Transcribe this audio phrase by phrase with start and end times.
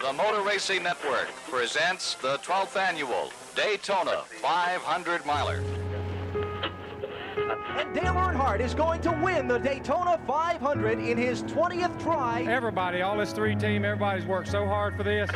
[0.00, 5.60] The Motor Racing Network presents the 12th annual Daytona 500 miler.
[7.50, 12.42] And Dale Earnhardt is going to win the Daytona 500 in his 20th try.
[12.42, 15.30] Everybody, all this three team, everybody's worked so hard for this.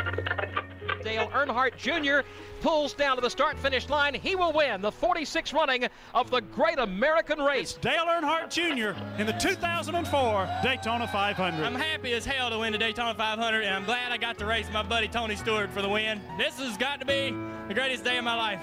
[1.02, 2.27] Dale Earnhardt Jr.
[2.60, 4.14] pulls down to the start finish line.
[4.14, 7.72] He will win the 46th running of the Great American Race.
[7.72, 8.98] It's Dale Earnhardt Jr.
[9.20, 11.64] in the 2004 Daytona 500.
[11.64, 14.46] I'm happy as hell to win the Daytona 500, and I'm glad I got to
[14.46, 16.20] race my buddy Tony Stewart for the win.
[16.38, 17.34] This has got to be
[17.68, 18.60] the greatest day of my life.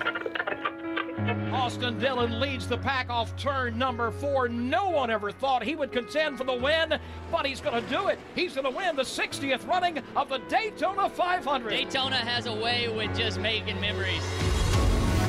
[1.51, 4.47] Austin Dillon leads the pack off turn number four.
[4.47, 6.99] No one ever thought he would contend for the win,
[7.31, 8.19] but he's going to do it.
[8.35, 11.69] He's going to win the 60th running of the Daytona 500.
[11.69, 14.23] Daytona has a way with just making memories.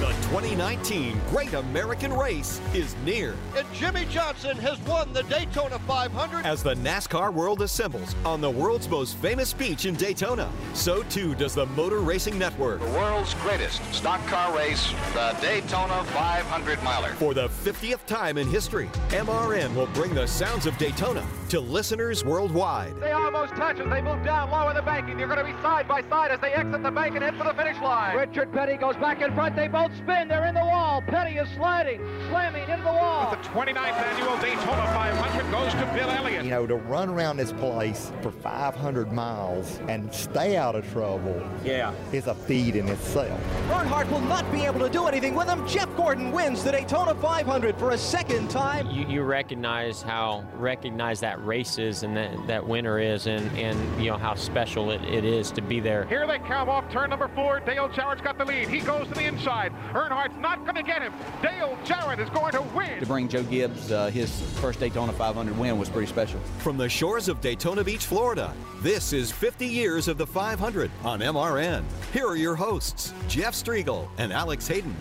[0.01, 3.35] The 2019 Great American Race is near.
[3.55, 6.47] And Jimmie Johnson has won the Daytona 500.
[6.47, 11.35] As the NASCAR world assembles on the world's most famous beach in Daytona, so too
[11.35, 12.81] does the Motor Racing Network.
[12.81, 17.11] The world's greatest stock car race, the Daytona 500 miler.
[17.17, 22.25] For the 50th time in history, MRN will bring the sounds of Daytona to listeners
[22.25, 22.95] worldwide.
[23.01, 25.17] They almost touch as they move down low in the banking.
[25.17, 27.43] They're going to be side by side as they exit the bank and head for
[27.43, 28.17] the finish line.
[28.17, 29.57] Richard Petty goes back in front.
[29.57, 30.29] They both spin.
[30.29, 31.03] They're in the wall.
[31.03, 33.33] Petty is sliding, slamming into the wall.
[33.33, 36.45] The 29th annual Daytona 500 goes to Bill Elliott.
[36.45, 41.43] You know, to run around this place for 500 miles and stay out of trouble
[41.65, 41.93] yeah.
[42.13, 43.41] is a feat in itself.
[43.71, 45.67] Earnhardt will not be able to do anything with him.
[45.67, 48.89] Jeff Gordon wins the Daytona 500 for a second time.
[48.89, 54.03] You, you recognize how recognized that race is and that, that winner is and, and
[54.03, 56.05] you know how special it, it is to be there.
[56.07, 57.61] Here they come off turn number four.
[57.61, 58.69] Dale Jarrett's got the lead.
[58.69, 59.73] He goes to the inside.
[59.95, 61.13] Earnhardt's not going to get him.
[61.43, 62.99] Dale Jarrett is going to win.
[63.01, 66.41] To bring Joe Gibbs uh, his first Daytona 500 win was pretty special.
[66.59, 68.53] From the shores of Daytona Beach, Florida,
[68.83, 71.85] this is 50 years of the 500 on MRN.
[72.13, 74.95] Here are your hosts, Jeff Striegel and Alex Hayden.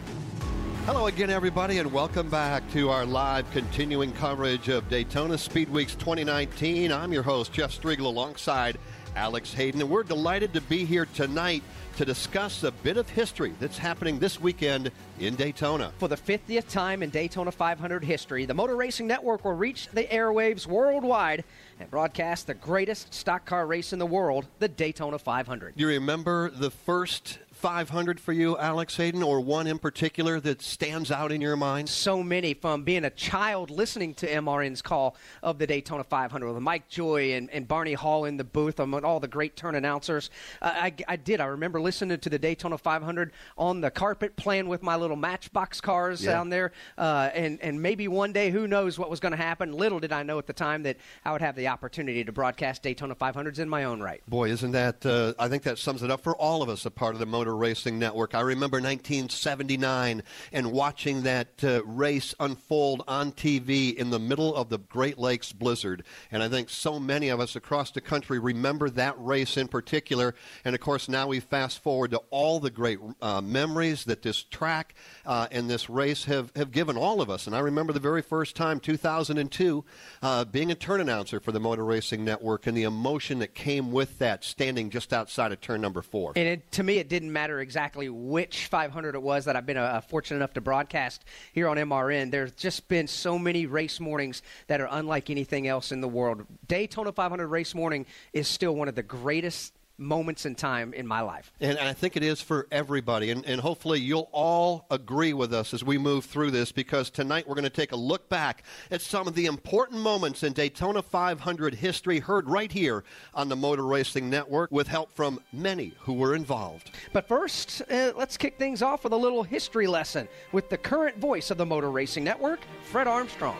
[0.91, 5.94] Hello again, everybody, and welcome back to our live continuing coverage of Daytona Speed Weeks
[5.94, 6.91] 2019.
[6.91, 8.79] I'm your host, Jeff Striegel, alongside
[9.16, 11.61] Alex Hayden, and we're delighted to be here tonight
[11.97, 14.89] to discuss a bit of history that's happening this weekend
[15.19, 15.91] in Daytona.
[16.00, 20.06] For the 50th time in Daytona 500 history, the Motor Racing Network will reach the
[20.06, 21.44] airwaves worldwide
[21.79, 25.73] and broadcast the greatest stock car race in the world, the Daytona 500.
[25.75, 31.12] You remember the first 500 for you, Alex Hayden, or one in particular that stands
[31.12, 31.90] out in your mind?
[31.90, 36.64] So many from being a child listening to MRN's call of the Daytona 500 with
[36.64, 40.30] Mike Joy and, and Barney Hall in the booth among all the great turn announcers.
[40.62, 41.42] Uh, I, I did.
[41.42, 45.81] I remember listening to the Daytona 500 on the carpet playing with my little matchbox
[45.81, 46.31] cars Yeah.
[46.31, 46.72] down there.
[46.98, 49.74] Uh, and, and maybe one day, who knows what was going to happen.
[49.74, 52.84] Little did I know at the time that I would have the opportunity to broadcast
[52.84, 54.22] Daytona 500s in my own right.
[54.30, 56.92] Boy, isn't that, uh, I think that sums it up for all of us, a
[56.92, 58.36] part of the Motor Racing Network.
[58.36, 64.70] I remember 1979 and watching that uh, race unfold on TV in the middle of
[64.70, 66.04] the Great Lakes blizzard.
[66.32, 70.36] And I think so many of us across the country remember that race in particular.
[70.66, 74.44] And of course, now we fast forward to all the great uh, memories that this
[74.44, 74.95] track
[75.25, 77.48] uh, and this race have, have given all of us.
[77.48, 79.86] And I remember the very first time, 2002,
[80.22, 83.92] uh, being a turn announcer for the Motor Racing Network and the emotion that came
[83.92, 86.34] with that, standing just outside of turn number four.
[86.36, 89.77] And it, to me, it didn't matter exactly which 500 it was that I've been
[89.77, 92.31] uh, fortunate enough to broadcast here on MRN.
[92.31, 96.45] There's just been so many race mornings that are unlike anything else in the world.
[96.68, 101.22] Daytona 500 race morning is still one of the greatest moments in time in my
[101.22, 101.51] life.
[101.60, 103.31] And I think it is for everybody.
[103.31, 107.48] And, and hopefully you'll all agree with us as we move through this because tonight
[107.48, 111.01] we're going to take a look back at some of the important moments in Daytona
[111.01, 113.04] 500 history heard right here
[113.34, 116.92] on the Motor Racing Network with help from many who were involved.
[117.13, 121.18] But first, uh, let's kick things off with a little history lesson with the current
[121.18, 123.57] voice of the Motor Racing Network, Fred Armstrong.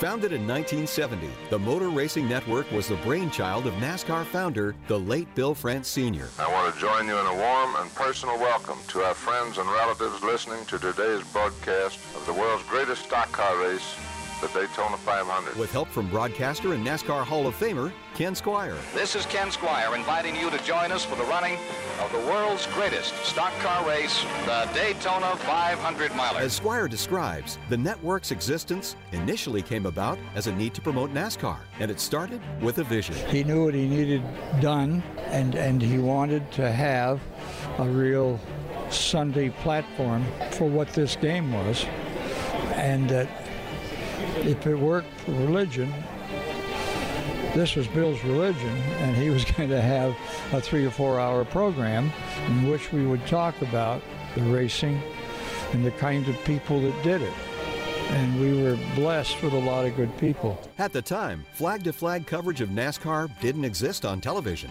[0.00, 5.26] Founded in 1970, the Motor Racing Network was the brainchild of NASCAR founder, the late
[5.34, 6.28] Bill France Sr.
[6.38, 9.68] I want to join you in a warm and personal welcome to our friends and
[9.68, 13.96] relatives listening to today's broadcast of the world's greatest stock car race,
[14.40, 15.56] the Daytona 500.
[15.56, 18.76] With help from broadcaster and NASCAR Hall of Famer Ken Squier.
[18.94, 21.58] This is Ken Squier inviting you to join us for the running
[22.00, 26.38] of the world's greatest stock car race, the Daytona 500 miler.
[26.38, 31.58] As Squier describes, the network's existence initially came about as a need to promote NASCAR,
[31.80, 33.16] and it started with a vision.
[33.28, 34.22] He knew what he needed
[34.60, 37.20] done, and, and he wanted to have
[37.78, 38.38] a real
[38.90, 41.84] Sunday platform for what this game was,
[42.74, 43.28] and that
[44.46, 45.92] if it worked for religion,
[47.54, 50.16] this was Bill's religion, and he was going to have
[50.52, 52.12] a three or four hour program
[52.46, 54.02] in which we would talk about
[54.34, 55.00] the racing
[55.72, 57.32] and the kind of people that did it.
[58.10, 60.58] And we were blessed with a lot of good people.
[60.78, 64.70] At the time, flag to flag coverage of NASCAR didn't exist on television.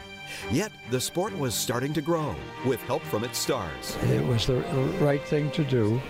[0.52, 2.36] Yet the sport was starting to grow
[2.66, 3.96] with help from its stars.
[4.04, 4.62] It was the
[5.00, 6.02] right thing to do,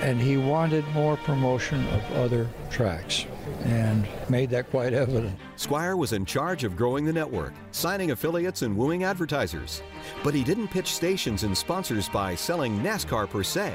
[0.00, 3.26] and he wanted more promotion of other tracks
[3.64, 5.38] and made that quite evident.
[5.56, 9.82] Squier was in charge of growing the network, signing affiliates and wooing advertisers.
[10.22, 13.74] But he didn't pitch stations and sponsors by selling NASCAR per se.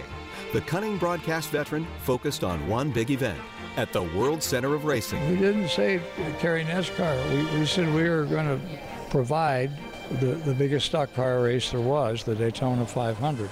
[0.53, 3.39] The cunning broadcast veteran focused on one big event
[3.77, 5.29] at the World Center of Racing.
[5.29, 6.01] We didn't say
[6.39, 7.29] carry NASCAR.
[7.29, 9.71] We, we said we were going to provide
[10.19, 13.49] the, the biggest stock car race there was, the Daytona 500.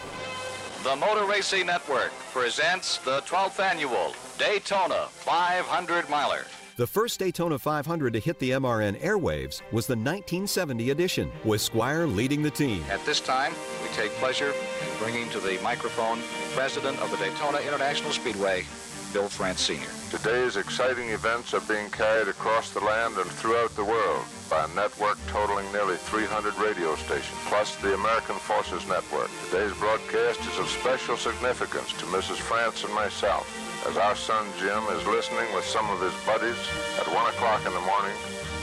[0.84, 6.46] The Motor Racing Network presents the 12th annual Daytona 500 miler.
[6.78, 12.14] The first Daytona 500 to hit the MRN airwaves was the 1970 edition, with Squier
[12.16, 12.84] leading the team.
[12.92, 13.52] At this time,
[13.82, 16.20] we take pleasure in bringing to the microphone
[16.54, 18.64] President of the Daytona International Speedway,
[19.12, 19.90] Bill France Sr.
[20.16, 24.76] Today's exciting events are being carried across the land and throughout the world by a
[24.76, 29.30] network totaling nearly 300 radio stations, plus the American Forces Network.
[29.50, 32.38] Today's broadcast is of special significance to Mrs.
[32.38, 33.46] France and myself,
[33.88, 36.60] as our son Jim is listening with some of his buddies
[37.00, 38.16] at 1 o'clock in the morning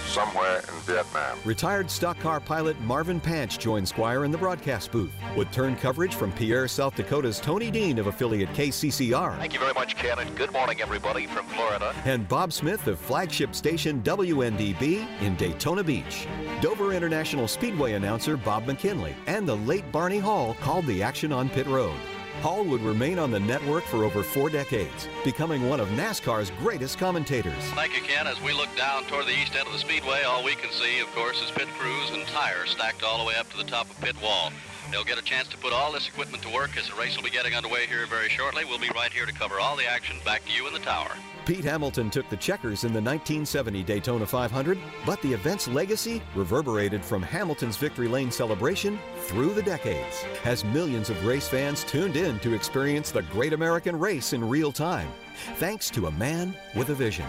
[0.06, 1.38] somewhere in Vietnam.
[1.44, 6.14] Retired stock car pilot Marvin Panch joined Squier in the broadcast booth with turn coverage
[6.14, 9.38] from Pierre, South Dakota's Tony Dean of affiliate KCCR.
[9.38, 11.94] Thank you very much, Ken, and good morning, everybody from Florida.
[12.04, 16.26] And Bob Smith of flagship station WNDB in Daytona Beach.
[16.60, 21.48] Dover International Speedway announcer Bob McKinley and the late Barney Hall called the action on
[21.48, 21.98] pit road.
[22.44, 26.98] Hall would remain on the network for over four decades, becoming one of NASCAR's greatest
[26.98, 27.54] commentators.
[27.72, 28.26] Thank you, Ken.
[28.26, 31.00] As we look down toward the east end of the speedway, all we can see,
[31.00, 33.88] of course, is pit crews and tires stacked all the way up to the top
[33.88, 34.52] of pit wall.
[34.90, 37.24] They'll get a chance to put all this equipment to work as the race will
[37.24, 38.66] be getting underway here very shortly.
[38.66, 41.16] We'll be right here to cover all the action back to you in the tower.
[41.46, 47.04] Pete Hamilton took the checkers in the 1970 Daytona 500, but the event's legacy reverberated
[47.04, 52.38] from Hamilton's Victory Lane celebration through the decades, as millions of race fans tuned in
[52.38, 55.08] to experience the great American race in real time,
[55.56, 57.26] thanks to a man with a vision.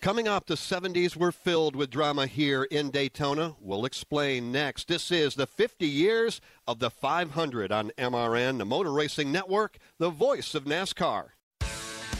[0.00, 3.56] Coming up, the 70s were filled with drama here in Daytona.
[3.60, 4.86] We'll explain next.
[4.86, 10.10] This is the 50 years of the 500 on MRN, the Motor Racing Network, the
[10.10, 11.30] voice of NASCAR.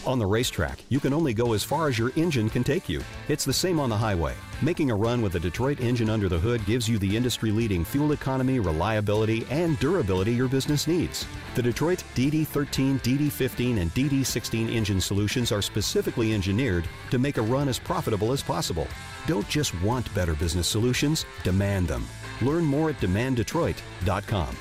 [0.06, 3.02] On the racetrack, you can only go as far as your engine can take you.
[3.28, 4.34] It's the same on the highway.
[4.62, 7.84] Making a run with a Detroit engine under the hood gives you the industry leading
[7.84, 11.26] fuel economy, reliability, and durability your business needs.
[11.54, 17.68] The Detroit DD13, DD15, and DD16 engine solutions are specifically engineered to make a run
[17.68, 18.86] as profitable as possible.
[19.26, 22.06] Don't just want better business solutions, demand them.
[22.40, 24.56] Learn more at demanddetroit.com.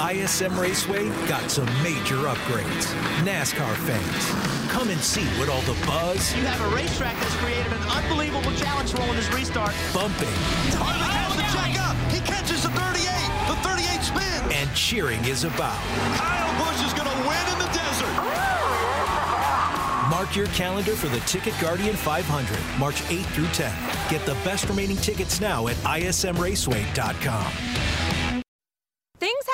[0.00, 2.84] ISM Raceway got some major upgrades.
[3.24, 4.28] NASCAR fans,
[4.70, 6.34] come and see what all the buzz.
[6.36, 9.72] You have a racetrack that's created an unbelievable challenge for in this restart.
[9.94, 10.28] Bumping.
[10.76, 11.96] Harvick has the check up.
[12.12, 13.08] He catches the 38.
[13.48, 14.52] The 38 spins.
[14.52, 15.80] And cheering is about.
[16.20, 18.12] Kyle Busch is going to win in the desert.
[20.10, 23.72] Mark your calendar for the Ticket Guardian 500, March 8 through 10.
[24.10, 27.85] Get the best remaining tickets now at ismraceway.com.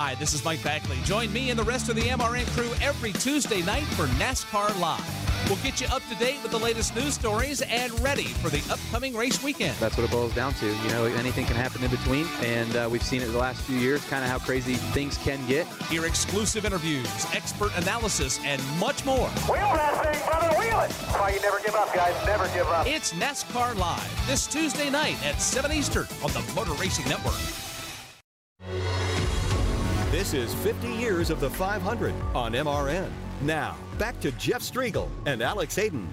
[0.00, 0.96] Hi, this is Mike Bagley.
[1.02, 5.04] Join me and the rest of the MRN crew every Tuesday night for NASCAR Live.
[5.48, 8.62] We'll get you up to date with the latest news stories and ready for the
[8.72, 9.76] upcoming race weekend.
[9.80, 10.66] That's what it boils down to.
[10.66, 13.76] You know, anything can happen in between, and uh, we've seen it the last few
[13.76, 15.66] years, kind of how crazy things can get.
[15.90, 19.28] Hear exclusive interviews, expert analysis, and much more.
[19.50, 20.90] Wheel that thing, brother, wheel it!
[20.90, 22.14] That's why you never give up, guys.
[22.24, 22.86] Never give up.
[22.86, 27.34] It's NASCAR Live this Tuesday night at 7 Eastern on the Motor Racing Network.
[30.10, 33.10] This is 50 years of the 500 on MRN.
[33.42, 36.08] Now, back to Jeff Striegel and Alex Hayden.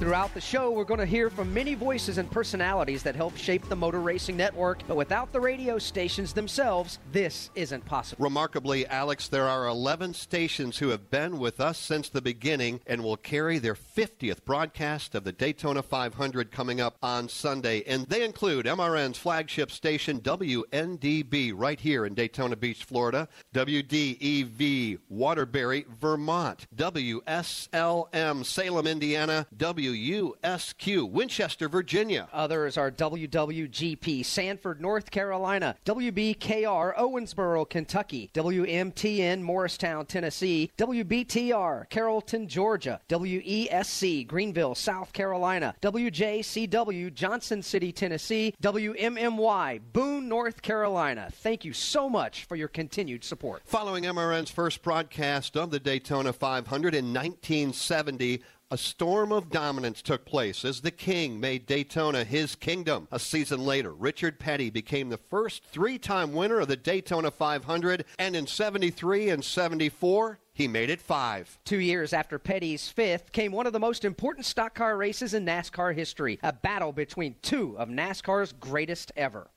[0.00, 3.68] Throughout the show, we're going to hear from many voices and personalities that help shape
[3.68, 8.24] the Motor Racing Network, but without the radio stations themselves, this isn't possible.
[8.24, 13.04] Remarkably, Alex, there are 11 stations who have been with us since the beginning and
[13.04, 17.84] will carry their 50th broadcast of the Daytona 500 coming up on Sunday.
[17.86, 25.86] And they include MRN's flagship station, WNDB, right here in Daytona Beach, Florida, WDEV, Waterbury,
[26.00, 29.46] Vermont, WSLM, Salem, Indiana,
[29.84, 32.28] WUSQ, Winchester, Virginia.
[32.32, 43.00] Others are WWGP, Sanford, North Carolina, WBKR, Owensboro, Kentucky, WMTN, Morristown, Tennessee, WBTR, Carrollton, Georgia,
[43.08, 51.28] WESC, Greenville, South Carolina, WJCW, Johnson City, Tennessee, WMMY, Boone, North Carolina.
[51.30, 53.62] Thank you so much for your continued support.
[53.66, 58.42] Following MRN's first broadcast of the Daytona 500 in 1970,
[58.74, 63.06] a storm of dominance took place as the King made Daytona his kingdom.
[63.12, 68.04] A season later, Richard Petty became the first three time winner of the Daytona 500,
[68.18, 71.56] and in 73 and 74, he made it five.
[71.64, 75.46] Two years after Petty's fifth came one of the most important stock car races in
[75.46, 79.52] NASCAR history, a battle between two of NASCAR's greatest ever.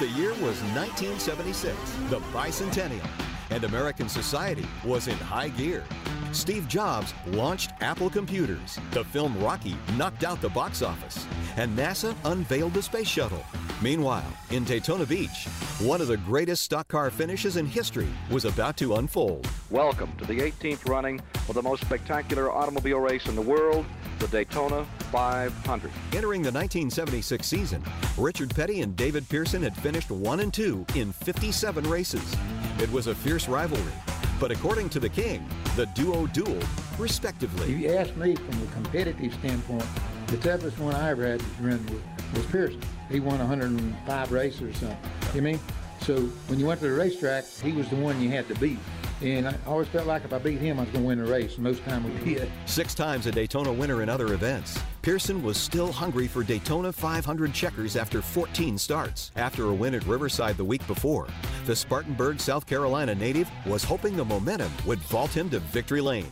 [0.00, 1.76] The year was 1976,
[2.10, 3.08] the bicentennial,
[3.50, 5.84] and American society was in high gear.
[6.32, 8.78] Steve Jobs launched Apple Computers.
[8.92, 11.26] The film Rocky knocked out the box office.
[11.56, 13.44] And NASA unveiled the space shuttle.
[13.82, 15.46] Meanwhile, in Daytona Beach,
[15.78, 19.46] one of the greatest stock car finishes in history was about to unfold.
[19.68, 23.84] Welcome to the 18th running of the most spectacular automobile race in the world,
[24.18, 25.90] the Daytona 500.
[26.14, 27.84] Entering the 1976 season,
[28.16, 32.36] Richard Petty and David Pearson had finished 1 and 2 in 57 races.
[32.78, 33.92] It was a fierce rivalry,
[34.42, 35.46] but according to the King,
[35.76, 36.66] the duo dueled
[36.98, 37.72] respectively.
[37.72, 39.86] If you ask me from a competitive standpoint,
[40.26, 42.02] the toughest one I ever had to run with
[42.34, 42.80] was Pearson.
[43.08, 44.98] He won 105 races or something.
[45.32, 45.60] You mean?
[46.00, 48.80] So when you went to the racetrack, he was the one you had to beat.
[49.22, 51.30] And I always felt like if I beat him, I was going to win the
[51.30, 51.54] race.
[51.54, 52.50] And most time we did.
[52.66, 57.54] Six times a Daytona winner in other events, Pearson was still hungry for Daytona 500
[57.54, 59.30] checkers after 14 starts.
[59.36, 61.28] After a win at Riverside the week before,
[61.66, 66.26] the Spartanburg, South Carolina native was hoping the momentum would vault him to victory lane.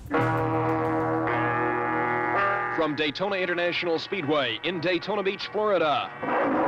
[2.77, 6.60] From Daytona International Speedway in Daytona Beach, Florida.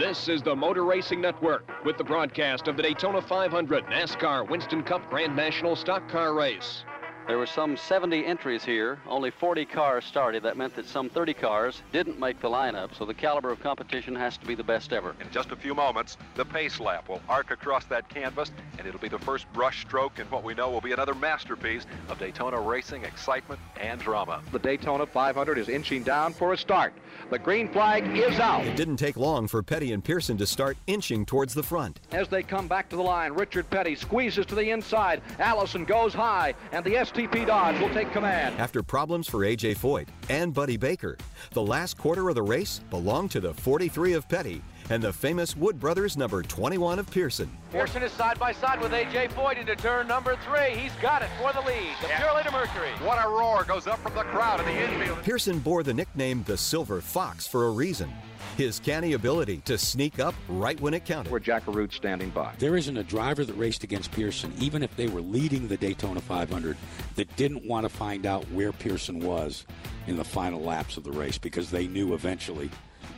[0.00, 4.82] This is the Motor Racing Network with the broadcast of the Daytona 500 NASCAR Winston
[4.82, 6.84] Cup Grand National Stock Car Race.
[7.26, 8.98] There were some 70 entries here.
[9.06, 10.42] Only 40 cars started.
[10.42, 14.16] That meant that some 30 cars didn't make the lineup, so the caliber of competition
[14.16, 15.14] has to be the best ever.
[15.20, 19.00] In just a few moments, the pace lap will arc across that canvas, and it'll
[19.00, 22.58] be the first brush stroke in what we know will be another masterpiece of Daytona
[22.58, 24.40] racing excitement and drama.
[24.50, 26.94] The Daytona 500 is inching down for a start.
[27.30, 28.66] The green flag is out.
[28.66, 32.00] It didn't take long for Petty and Pearson to start inching towards the front.
[32.12, 35.22] As they come back to the line, Richard Petty squeezes to the inside.
[35.38, 38.58] Allison goes high, and the STP Dodge will take command.
[38.58, 39.74] After problems for A.J.
[39.74, 41.16] Foyt and Buddy Baker,
[41.52, 45.56] the last quarter of the race belonged to the 43 of Petty and the famous
[45.56, 47.48] Wood Brothers number 21 of Pearson.
[47.70, 49.28] Pearson is side by side with A.J.
[49.28, 50.76] Foyt into turn number three.
[50.76, 51.92] He's got it for the lead.
[52.02, 52.20] The Yeah.
[52.20, 52.90] Purolator Mercury.
[53.06, 55.22] What a roar goes up from the crowd in the infield.
[55.22, 58.12] Pearson bore the nickname the Silver Fox for a reason.
[58.56, 61.30] His canny ability to sneak up right when it counted.
[61.30, 62.52] Where Jack Root standing by.
[62.58, 66.20] There isn't a driver that raced against Pearson, even if they were leading the Daytona
[66.20, 66.76] 500,
[67.14, 69.64] that didn't want to find out where Pearson was
[70.08, 72.68] in the final laps of the race because they knew eventually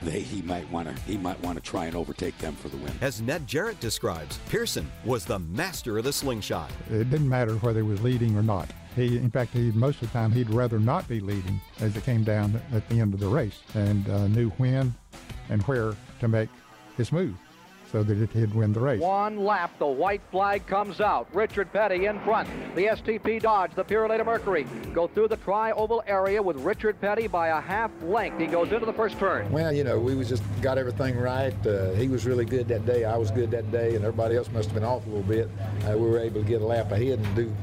[0.03, 2.77] they he might want to he might want to try and overtake them for the
[2.79, 2.93] win.
[3.01, 6.71] As Ned Jarrett describes, Pearson was the master of the slingshot.
[6.91, 8.71] It didn't matter whether he was leading or not.
[8.97, 12.05] He, in fact, he most of the time he'd rather not be leading as it
[12.05, 14.95] came down at the end of the race, and uh, knew when
[15.49, 16.49] and where to make
[16.97, 17.35] his move
[17.93, 19.01] so that he'd win the race.
[19.01, 21.29] One lap, the white flag comes out.
[21.35, 22.49] Richard Petty in front.
[22.75, 27.49] The STP Dodge, the Purolator Mercury, go through the tri-oval area with Richard Petty by
[27.49, 28.41] a half length.
[28.41, 29.51] He goes into the first turn.
[29.53, 31.55] Well, you know, we was just got everything right.
[31.67, 33.05] Uh, he was really good that day.
[33.05, 35.51] I was good that day, and everybody else must have been off a little bit.
[35.87, 37.55] Uh, we were able to get a lap ahead and do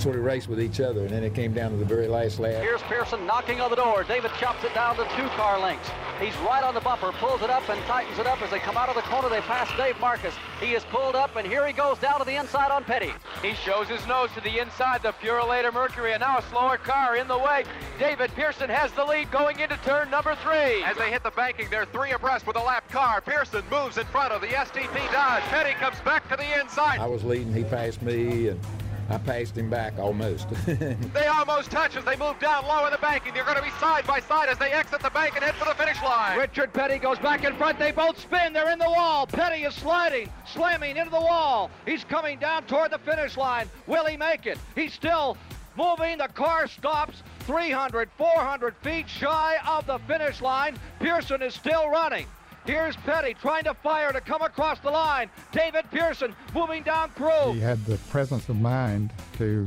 [0.00, 2.38] sort of race with each other, and then it came down to the very last
[2.38, 2.62] lap.
[2.62, 4.04] Here's Pearson knocking on the door.
[4.04, 5.88] David chops it down to two car lengths.
[6.20, 8.76] He's right on the bumper, pulls it up and tightens it up as they come
[8.76, 9.28] out of the corner.
[9.28, 10.34] They pass Dave Marcis.
[10.60, 13.12] He is pulled up, and here he goes down to the inside on Petty.
[13.42, 17.16] He shows his nose to the inside, the Purolator Mercury, and now a slower car
[17.16, 17.64] in the way.
[17.98, 20.82] David Pearson has the lead going into turn number three.
[20.84, 23.20] As they hit the banking, they're three abreast with a lap car.
[23.20, 25.42] Pearson moves in front of the STP Dodge.
[25.44, 26.98] Petty comes back to the inside.
[26.98, 28.60] I was leading, he passed me, and
[29.08, 30.48] I passed him back almost.
[30.66, 33.34] they almost touch as they move down low in the banking.
[33.34, 35.64] They're going to be side by side as they exit the bank and head for
[35.64, 36.38] the finish line.
[36.38, 37.78] Richard Petty goes back in front.
[37.78, 38.52] They both spin.
[38.52, 39.26] They're in the wall.
[39.26, 41.70] Petty is sliding, slamming into the wall.
[41.86, 43.68] He's coming down toward the finish line.
[43.86, 44.58] Will he make it?
[44.74, 45.36] He's still
[45.76, 46.18] moving.
[46.18, 50.76] The car stops 300, 400 feet shy of the finish line.
[50.98, 52.26] Pearson is still running.
[52.66, 55.30] Here's Petty trying to fire to come across the line.
[55.52, 57.52] David Pearson moving down through.
[57.52, 59.66] He had the presence of mind to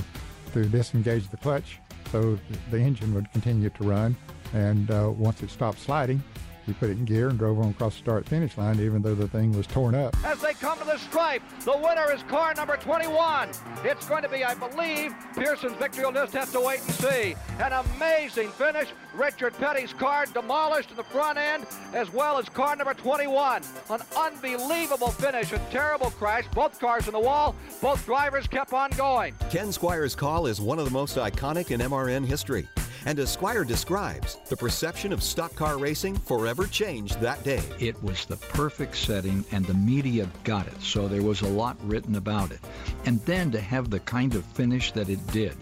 [0.54, 1.80] to disengage the clutch
[2.12, 2.38] so
[2.72, 4.18] the engine would continue to run.
[4.54, 6.22] And uh, once it stopped sliding,
[6.70, 9.16] he put it in gear and drove on across the start finish line, even though
[9.16, 10.16] the thing was torn up.
[10.24, 13.50] As they come to the stripe, the winner is car number 21.
[13.84, 16.04] It's going to be, I believe, Pearson's victory.
[16.04, 17.36] We'll just have to wait and see.
[17.60, 18.90] An amazing finish.
[19.16, 23.64] Richard Petty's car demolished in the front end, as well as car number 21.
[23.90, 25.52] An unbelievable finish.
[25.52, 26.46] A terrible crash.
[26.54, 27.56] Both cars in the wall.
[27.82, 29.34] Both drivers kept on going.
[29.50, 32.68] Ken Squier's call is one of the most iconic in MRN history.
[33.06, 37.64] And as Squier describes, the perception of stock car racing forever changed that day.
[37.80, 41.78] It was the perfect setting, and the media got it, so there was a lot
[41.84, 42.60] written about it.
[43.06, 45.56] And then to have the kind of finish that it did,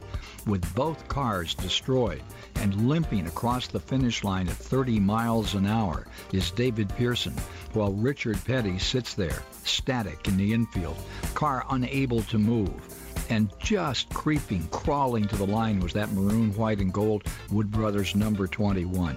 [0.48, 2.24] with both cars destroyed
[2.56, 7.36] and limping across the finish line at 30 miles an hour, is David Pearson,
[7.74, 10.98] while Richard Petty sits there, static in the infield,
[11.36, 12.97] car unable to move
[13.30, 18.16] and just creeping, crawling to the line was that maroon, white, and gold Wood Brothers
[18.16, 19.16] number 21.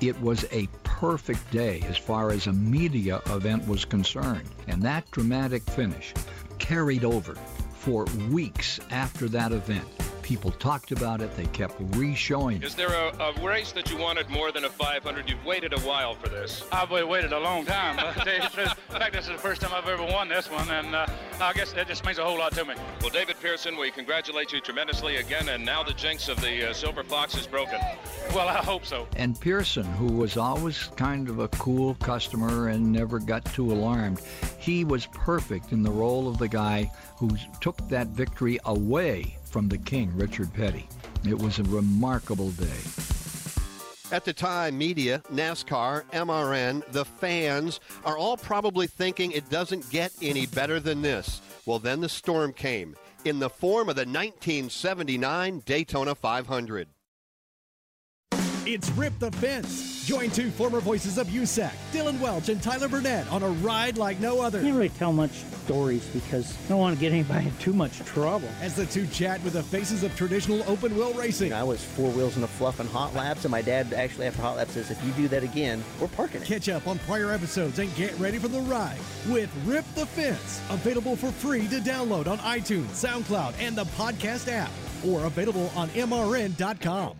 [0.00, 5.10] It was a perfect day as far as a media event was concerned, and that
[5.10, 6.14] dramatic finish
[6.58, 7.34] carried over
[7.72, 9.86] for weeks after that event.
[10.30, 11.36] People talked about it.
[11.36, 12.62] They kept re-showing.
[12.62, 15.28] Is there a, a, race that you wanted more than a 500?
[15.28, 16.62] You've waited a while for this.
[16.70, 17.98] I've waited a long time.
[18.28, 21.08] in fact, this is the first time I've ever won this one, and uh,
[21.40, 22.74] I guess that just means a whole lot to me.
[23.00, 26.72] Well, David Pearson, we congratulate you tremendously again, and now the jinx of the uh,
[26.74, 27.80] Silver Fox is broken.
[28.32, 29.08] Well, I hope so.
[29.16, 34.22] And Pearson, who was always kind of a cool customer and never got too alarmed,
[34.60, 39.68] he was perfect in the role of the guy who took that victory away from
[39.68, 40.88] the king, Richard Petty.
[41.28, 42.80] It was a remarkable day.
[44.12, 50.12] At the time, media, NASCAR, MRN, the fans are all probably thinking it doesn't get
[50.20, 51.40] any better than this.
[51.64, 56.88] Well, then the storm came in the form of the 1979 Daytona 500.
[58.66, 60.04] It's Rip the Fence.
[60.04, 64.20] Join two former voices of USAC, Dylan Welch and Tyler Burnett, on a ride like
[64.20, 64.58] no other.
[64.58, 65.30] I Can't really tell much
[65.64, 68.48] stories because I don't want to get anybody in too much trouble.
[68.60, 71.54] As the two chat with the faces of traditional open wheel racing.
[71.54, 74.42] I was four wheels in a fluff and hot laps, and my dad actually after
[74.42, 76.46] hot laps says, if you do that again, we're parking it.
[76.46, 78.98] Catch up on prior episodes and get ready for the ride
[79.30, 80.60] with Rip the Fence.
[80.68, 84.70] Available for free to download on iTunes, SoundCloud, and the podcast app,
[85.06, 87.16] or available on MRN.com.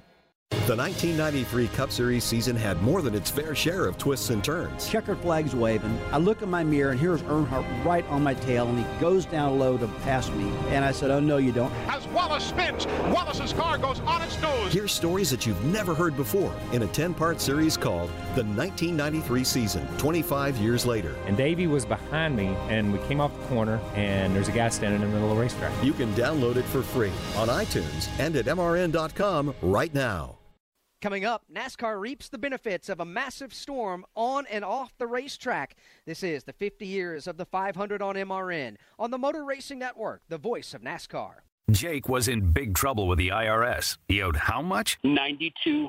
[0.70, 4.88] The 1993 Cup Series season had more than its fair share of twists and turns.
[4.88, 5.98] Checkered flags waving.
[6.12, 9.24] I look in my mirror and here's Earnhardt right on my tail and he goes
[9.24, 10.48] down low to pass me.
[10.68, 11.72] And I said, oh no you don't.
[11.88, 14.72] As Wallace spins, Wallace's car goes on its nose.
[14.72, 19.88] Here's stories that you've never heard before in a 10-part series called The 1993 Season,
[19.98, 21.16] 25 years later.
[21.26, 24.68] And Davey was behind me and we came off the corner and there's a guy
[24.68, 25.72] standing in the middle of the racetrack.
[25.82, 30.36] You can download it for free on iTunes and at MRN.com right now.
[31.02, 35.76] Coming up, NASCAR reaps the benefits of a massive storm on and off the racetrack.
[36.04, 40.20] This is the 50 years of the 500 on MRN on the Motor Racing Network,
[40.28, 41.36] the voice of NASCAR.
[41.70, 43.96] Jake was in big trouble with the IRS.
[44.08, 44.98] He owed how much?
[45.02, 45.88] 92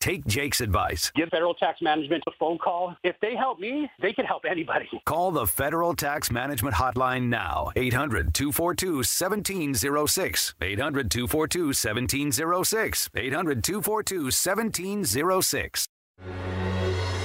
[0.00, 1.12] take Jake's advice.
[1.14, 2.96] Give Federal Tax Management a phone call.
[3.04, 4.88] If they help me, they can help anybody.
[5.04, 7.70] Call the Federal Tax Management Hotline now.
[7.76, 10.54] 800 242 1706.
[10.60, 13.10] 800 242 1706.
[13.14, 15.86] 800 242 1706.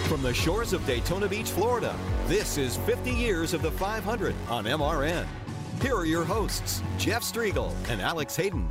[0.08, 1.96] From the shores of Daytona Beach, Florida,
[2.28, 5.26] this is 50 Years of the 500 on MRN.
[5.82, 8.68] Here are your hosts, Jeff Striegel and Alex Hayden.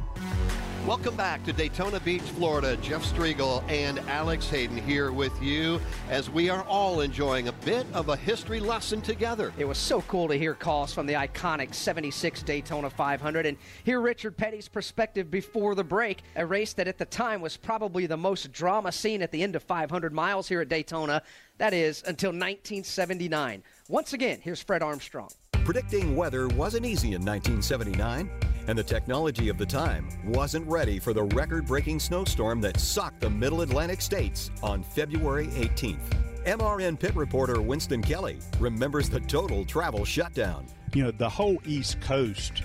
[0.86, 2.76] Welcome back to Daytona Beach, Florida.
[2.76, 7.86] Jeff Striegel and Alex Hayden here with you as we are all enjoying a bit
[7.94, 9.54] of a history lesson together.
[9.56, 14.02] It was so cool to hear calls from the iconic 76 Daytona 500 and hear
[14.02, 18.18] Richard Petty's perspective before the break, a race that at the time was probably the
[18.18, 21.22] most drama seen at the end of 500 miles here at Daytona.
[21.56, 23.62] That is until 1979.
[23.88, 25.30] Once again, here's Fred Armstrong.
[25.64, 28.30] Predicting weather wasn't easy in 1979,
[28.66, 33.20] and the technology of the time wasn't ready for the record breaking snowstorm that socked
[33.22, 36.02] the middle Atlantic states on February 18th.
[36.44, 40.66] MRN pit reporter Winston Kelly remembers the total travel shutdown.
[40.92, 42.62] You know, the whole East Coast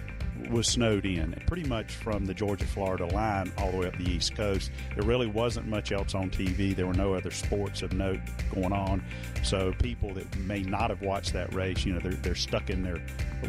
[0.49, 4.09] was snowed in, pretty much from the Georgia Florida line all the way up the
[4.09, 4.71] East Coast.
[4.95, 6.75] There really wasn't much else on TV.
[6.75, 8.19] There were no other sports of note
[8.53, 9.03] going on.
[9.43, 12.83] So people that may not have watched that race, you know, they're, they're stuck in
[12.83, 12.97] their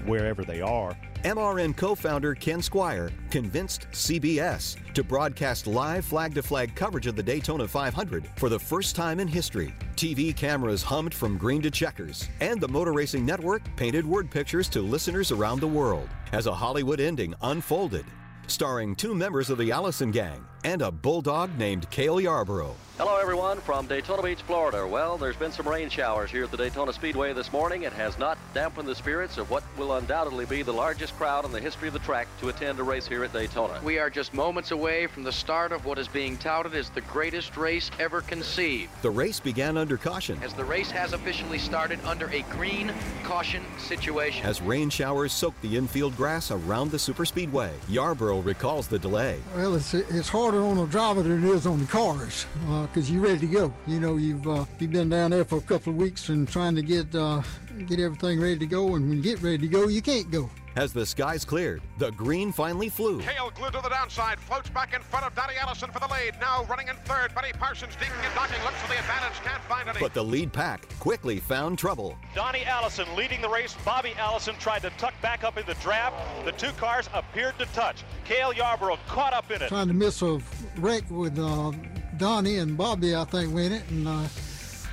[0.05, 0.96] wherever they are.
[1.24, 7.14] MRN co founder Ken Squier convinced CBS to broadcast live flag to flag coverage of
[7.14, 9.74] the Daytona 500 for the first time in history.
[9.96, 14.66] TV cameras hummed from green to checkers, and the Motor Racing Network painted word pictures
[14.70, 18.06] to listeners around the world as a Hollywood ending unfolded.
[18.46, 22.76] Starring two members of the Allison Gang and a bulldog named Cale Yarborough.
[23.01, 24.87] Hello, everyone, from Daytona Beach, Florida.
[24.87, 27.85] Well, there's been some rain showers here at the Daytona Speedway this morning.
[27.85, 31.51] It has not dampened the spirits of what will undoubtedly be the largest crowd in
[31.51, 33.81] the history of the track to attend a race here at Daytona.
[33.83, 37.01] We are just moments away from the start of what is being touted as the
[37.01, 38.91] greatest race ever conceived.
[39.01, 40.39] The race began under caution.
[40.43, 44.45] As the race has officially started under a green caution situation.
[44.45, 49.41] As rain showers soaked the infield grass around the superspeedway, Yarborough recalls the delay.
[49.57, 52.45] Well, it's, it's harder on the driver than it is on the cars.
[52.69, 53.72] Uh, because you're ready to go.
[53.87, 56.74] You know, you've uh, you've been down there for a couple of weeks and trying
[56.76, 57.42] to get uh,
[57.87, 58.94] get everything ready to go.
[58.94, 60.50] And when you get ready to go, you can't go.
[60.76, 63.20] As the skies cleared, the green finally flew.
[63.20, 66.35] Cale glued to the downside, floats back in front of Donnie Allison for the lead.
[66.40, 69.88] Now running in third, Buddy Parsons digging and docking, looks for the advantage, can't find
[69.88, 69.98] any.
[69.98, 72.16] But the lead pack quickly found trouble.
[72.37, 73.76] Donnie Allison leading the race.
[73.85, 76.14] Bobby Allison tried to tuck back up in the draft.
[76.44, 78.05] The two cars appeared to touch.
[78.24, 79.68] Cale Yarborough caught up in it.
[79.68, 80.40] Trying to miss a
[80.76, 81.72] wreck with uh,
[82.20, 84.28] Donnie and Bobby, I think, win it, and uh,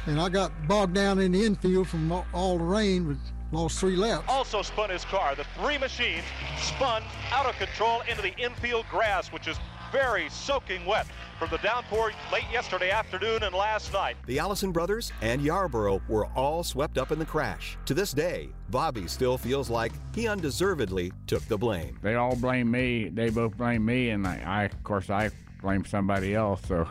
[0.06, 3.06] and I got bogged down in the infield from all the rain.
[3.06, 3.20] With,
[3.52, 4.24] lost three laps.
[4.30, 5.36] Also spun his car.
[5.36, 6.24] The three machines
[6.58, 9.58] spun out of control into the infield grass, which is
[9.92, 11.06] very soaking wet
[11.38, 14.16] from the downpour late yesterday afternoon and last night.
[14.26, 17.78] The Allison brothers and Yarborough were all swept up in the crash.
[17.86, 22.00] To this day, Bobby still feels like he undeservedly took the blame.
[22.02, 23.10] They all blame me.
[23.10, 25.30] They both blame me, and I, I of course, I
[25.68, 26.62] blame somebody else.
[26.66, 26.88] So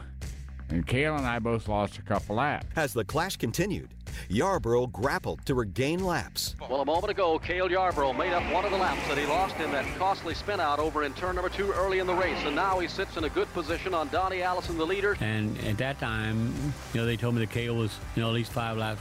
[0.68, 2.66] and Cale and I both lost a couple laps.
[2.76, 3.88] As the clash continued,
[4.28, 6.56] Yarborough grappled to regain laps.
[6.60, 9.56] Well, a moment ago, Cale Yarborough made up one of the laps that he lost
[9.60, 12.36] in that costly spin out over in turn number two early in the race.
[12.44, 15.16] And now he sits in a good position on Donnie Allison, the leader.
[15.20, 16.52] And at that time,
[16.92, 19.00] you know, they told me that Cale was, you know, at least five laps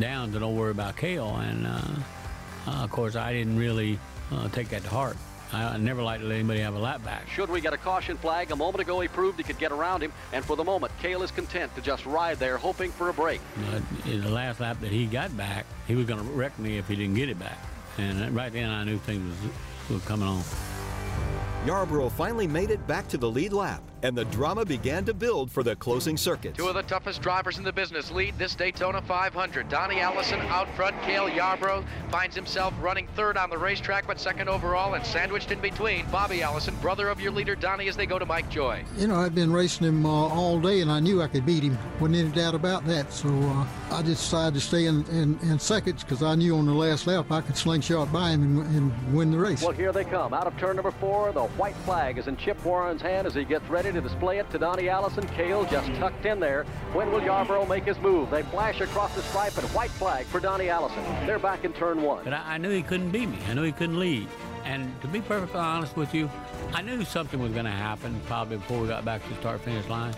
[0.00, 1.36] down, so don't worry about Cale.
[1.36, 1.80] And, uh,
[2.66, 3.96] uh, of course, I didn't really
[4.32, 5.16] uh, take that to heart.
[5.54, 7.28] I never like to let anybody have a lap back.
[7.28, 8.50] Should we get a caution flag?
[8.50, 11.22] A moment ago, he proved he could get around him, and for the moment, Cale
[11.22, 13.40] is content to just ride there, hoping for a break.
[13.70, 16.78] Uh, in the last lap that he got back, he was going to wreck me
[16.78, 17.58] if he didn't get it back.
[17.98, 19.34] And right then, I knew things
[19.88, 20.42] was, was coming on.
[21.66, 25.50] Yarborough finally made it back to the lead lap and the drama began to build
[25.50, 26.58] for the closing circuits.
[26.58, 29.70] Two of the toughest drivers in the business lead this Daytona 500.
[29.70, 30.94] Donnie Allison out front.
[31.02, 35.60] Cale Yarborough finds himself running third on the racetrack, but second overall, and sandwiched in
[35.60, 38.84] between, Bobby Allison, brother of your leader Donnie, as they go to Mike Joy.
[38.98, 41.62] You know, I'd been racing him uh, all day, and I knew I could beat
[41.62, 41.78] him.
[41.98, 43.10] Wasn't any doubt about that.
[43.10, 46.66] So uh, I just decided to stay in, in, in seconds because I knew on
[46.66, 49.62] the last lap I could slingshot by him and, and win the race.
[49.62, 50.34] Well, here they come.
[50.34, 53.44] Out of turn number four, the white flag is in Chip Warren's hand as he
[53.44, 55.26] gets ready to display it to Donnie Allison.
[55.28, 56.64] Cale just tucked in there.
[56.92, 58.30] When will Yarborough make his move?
[58.30, 61.02] They flash across the stripe and white flag for Donnie Allison.
[61.26, 62.24] They're back in turn one.
[62.24, 63.38] But I, I knew he couldn't beat me.
[63.48, 64.28] I knew he couldn't lead.
[64.64, 66.30] And to be perfectly honest with you,
[66.72, 69.60] I knew something was going to happen probably before we got back to the start
[69.60, 70.14] finish line.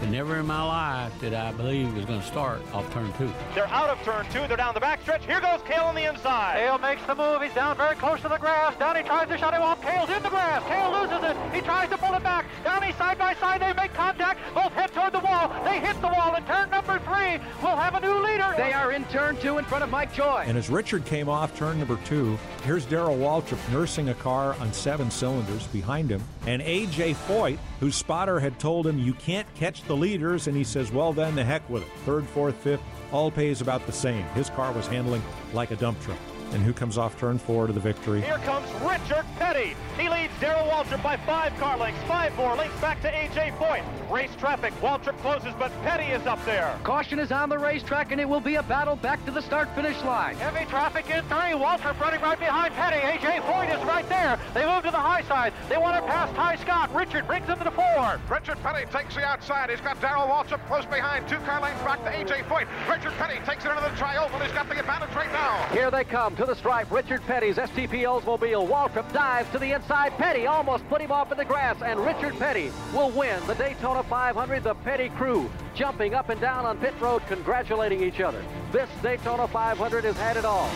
[0.00, 3.12] But never in my life did I believe it was going to start off turn
[3.18, 3.30] two.
[3.54, 4.48] They're out of turn two.
[4.48, 5.20] They're down the backstretch.
[5.20, 6.56] Here goes Cale on the inside.
[6.56, 7.42] Cale makes the move.
[7.42, 8.74] He's down very close to the grass.
[8.78, 9.82] Donnie tries to shut him off.
[9.82, 10.62] Cale's in the grass.
[10.64, 11.54] Cale loses it.
[11.54, 12.46] He tries to pull it back.
[12.64, 13.60] Donnie side by side.
[13.60, 14.40] They make contact.
[14.54, 15.52] Both head toward the wall.
[15.64, 16.34] They hit the wall.
[16.34, 18.54] And turn number three will have a new leader.
[18.56, 20.44] They are in turn two in front of Mike Joy.
[20.46, 24.72] And as Richard came off turn number two, here's Darrell Waltrip nursing a car on
[24.72, 26.22] seven cylinders behind him.
[26.46, 27.14] And A.J.
[27.14, 30.46] Foyt, whose spotter had told him, You can't catch the leaders.
[30.46, 31.88] And he says, Well, then, the heck with it.
[32.06, 34.24] Third, fourth, fifth, all pays about the same.
[34.34, 35.22] His car was handling
[35.52, 36.18] like a dump truck.
[36.52, 38.20] And who comes off turn four to the victory?
[38.22, 39.76] Here comes Richard Petty.
[39.96, 42.02] He leads Darrell Waltrip by five car lengths.
[42.08, 43.52] Five more links back to A.J.
[43.56, 43.84] Foyt.
[44.10, 44.74] Race traffic.
[44.80, 46.76] Waltrip closes, but Petty is up there.
[46.82, 50.02] Caution is on the racetrack, and it will be a battle back to the start-finish
[50.02, 50.34] line.
[50.36, 51.54] Heavy traffic in three.
[51.54, 52.96] Waltrip running right behind Petty.
[52.96, 53.40] A.J.
[53.46, 54.38] Foyt is right there.
[54.52, 55.52] They move to the high side.
[55.68, 56.92] They want to pass Ty Scott.
[56.92, 58.20] Richard brings him to the four.
[58.28, 59.70] Richard Petty takes the outside.
[59.70, 61.28] He's got Darrell Waltrip close behind.
[61.28, 62.42] Two car lengths back to A.J.
[62.48, 62.66] Foyt.
[62.90, 64.40] Richard Petty takes it into the tri-oval.
[64.40, 65.64] He's got the advantage right now.
[65.70, 66.90] Here they come to the stripe.
[66.90, 68.66] Richard Petty's STP Oldsmobile.
[68.66, 70.12] Waltrip dives to the inside.
[70.12, 74.02] Petty almost put him off in the grass, and Richard Petty will win the Daytona
[74.02, 74.64] 500.
[74.64, 78.42] The Petty crew jumping up and down on pit road, congratulating each other.
[78.72, 80.70] This Daytona 500 has had it all.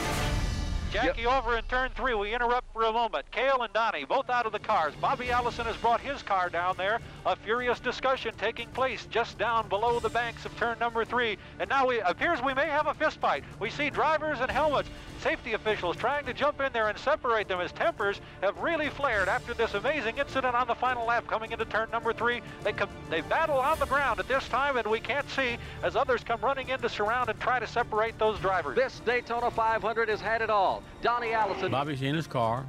[0.95, 2.15] Jackie over in turn three.
[2.15, 3.29] We interrupt for a moment.
[3.33, 4.95] Cale and Donnie both out of the cars.
[5.01, 7.01] Bobby Allison has brought his car down there.
[7.27, 11.37] A furious discussion taking place just down below the banks of turn number three.
[11.59, 13.43] And now it appears we may have a fist fight.
[13.59, 14.89] We see drivers and helmets.
[15.21, 19.27] Safety officials trying to jump in there and separate them as tempers have really flared
[19.27, 22.41] after this amazing incident on the final lap coming into turn number three.
[22.63, 25.97] They come, they battle on the ground at this time, and we can't see as
[25.97, 28.77] others come running in to surround and try to separate those drivers.
[28.77, 30.84] This Daytona 500 has had it all.
[31.03, 31.71] Donnie Allison.
[31.71, 32.67] Bobby's in his car,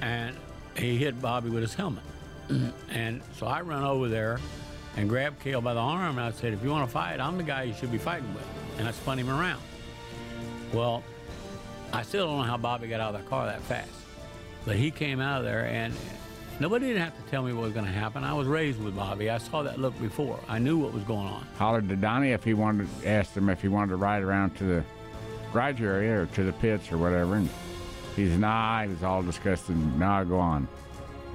[0.00, 0.36] and
[0.76, 2.04] he hit Bobby with his helmet.
[2.90, 4.38] and so I run over there
[4.96, 7.36] and grabbed Cale by the arm, and I said, if you want to fight, I'm
[7.36, 8.46] the guy you should be fighting with.
[8.78, 9.62] And I spun him around.
[10.72, 11.02] Well,
[11.92, 13.90] I still don't know how Bobby got out of the car that fast.
[14.64, 15.94] But he came out of there, and
[16.58, 18.24] nobody didn't have to tell me what was going to happen.
[18.24, 19.30] I was raised with Bobby.
[19.30, 20.38] I saw that look before.
[20.48, 21.46] I knew what was going on.
[21.56, 24.64] Hollered to Donnie if he wanted, asked him if he wanted to ride around to
[24.64, 24.84] the
[25.52, 27.36] garage area or to the pits or whatever.
[27.36, 27.48] And
[28.16, 29.76] he's said, nah, he was all disgusted.
[29.98, 30.68] Nah, go on.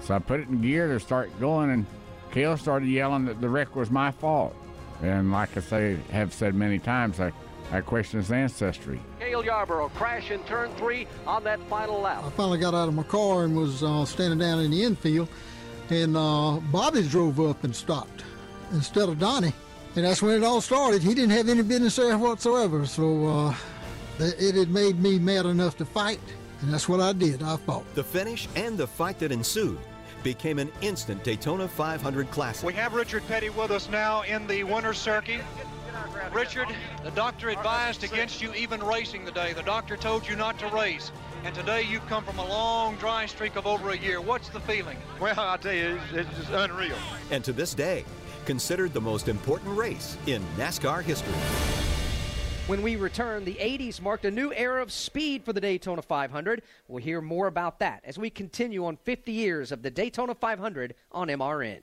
[0.01, 1.86] So I put it in gear to start going, and
[2.32, 4.56] Cale started yelling that the wreck was my fault.
[5.01, 7.32] And like I say, have said many times, I,
[7.71, 8.99] I question his ancestry.
[9.19, 12.23] Cale Yarborough crash in turn three on that final lap.
[12.23, 15.28] I finally got out of my car and was uh, standing down in the infield,
[15.89, 18.23] and uh, Bobby drove up and stopped
[18.71, 19.54] instead of Donnie.
[19.95, 21.01] And that's when it all started.
[21.01, 22.86] He didn't have any business there whatsoever.
[22.86, 23.56] So uh,
[24.19, 26.19] it had made me mad enough to fight,
[26.62, 27.43] and that's what I did.
[27.43, 27.86] I fought.
[27.95, 29.78] The finish and the fight that ensued
[30.23, 32.65] became an instant Daytona 500 classic.
[32.65, 35.41] We have Richard Petty with us now in the winner's circuit.
[36.34, 36.67] Richard,
[37.04, 39.54] the doctor advised against you even racing today.
[39.54, 41.12] The doctor told you not to race.
[41.43, 44.19] And today you've come from a long dry streak of over a year.
[44.19, 44.97] What's the feeling?
[45.21, 46.97] Well, I'll tell you, it's, it's just unreal.
[47.30, 48.04] And to this day,
[48.45, 51.94] considered the most important race in NASCAR history.
[52.67, 56.63] When we return, the 80s marked a new era of speed for the Daytona 500.
[56.88, 60.95] We'll hear more about that as we continue on 50 years of the Daytona 500
[61.12, 61.82] on MRN.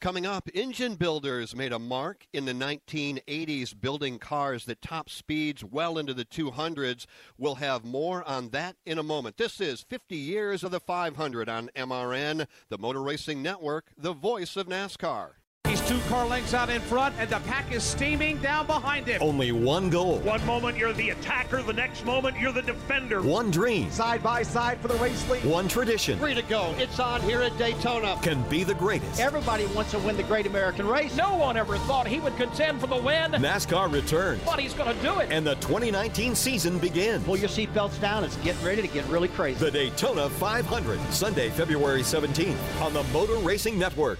[0.00, 5.62] Coming up, engine builders made a mark in the 1980s building cars that top speeds
[5.62, 7.06] well into the 200s.
[7.36, 9.36] We'll have more on that in a moment.
[9.36, 14.56] This is 50 years of the 500 on MRN, the Motor Racing Network, the voice
[14.56, 15.34] of NASCAR.
[15.68, 19.20] He's two car lengths out in front, and the pack is steaming down behind him.
[19.20, 20.18] Only one goal.
[20.20, 23.20] One moment you're the attacker, the next moment you're the defender.
[23.20, 23.90] One dream.
[23.90, 25.44] Side by side for the race lead.
[25.44, 26.18] One tradition.
[26.18, 26.74] Free to go.
[26.78, 28.18] It's on here at Daytona.
[28.22, 29.20] Can be the greatest.
[29.20, 31.14] Everybody wants to win the Great American Race.
[31.14, 33.32] No one ever thought he would contend for the win.
[33.32, 34.40] NASCAR returns.
[34.46, 35.30] But he's going to do it.
[35.30, 37.24] And the 2019 season begins.
[37.24, 38.24] Pull your seatbelts down.
[38.24, 39.62] It's getting ready to get really crazy.
[39.62, 44.18] The Daytona 500, Sunday, February 17th on the Motor Racing Network.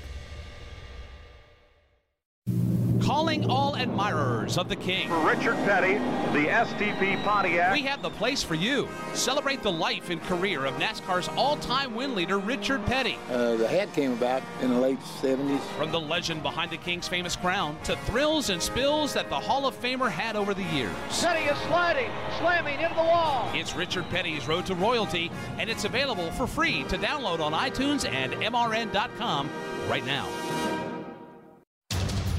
[3.08, 5.08] Calling all admirers of the King.
[5.08, 5.94] For Richard Petty,
[6.38, 7.72] the STP Pontiac.
[7.72, 8.86] We have the place for you.
[9.14, 13.16] Celebrate the life and career of NASCAR's all-time win leader, Richard Petty.
[13.30, 15.58] Uh, the hat came about in the late 70s.
[15.78, 19.66] From the legend behind the King's famous crown to thrills and spills that the Hall
[19.66, 20.92] of Famer had over the years.
[21.22, 23.50] Petty is sliding, slamming into the wall.
[23.54, 28.06] It's Richard Petty's Road to Royalty, and it's available for free to download on iTunes
[28.06, 29.48] and MRN.com
[29.88, 30.28] right now.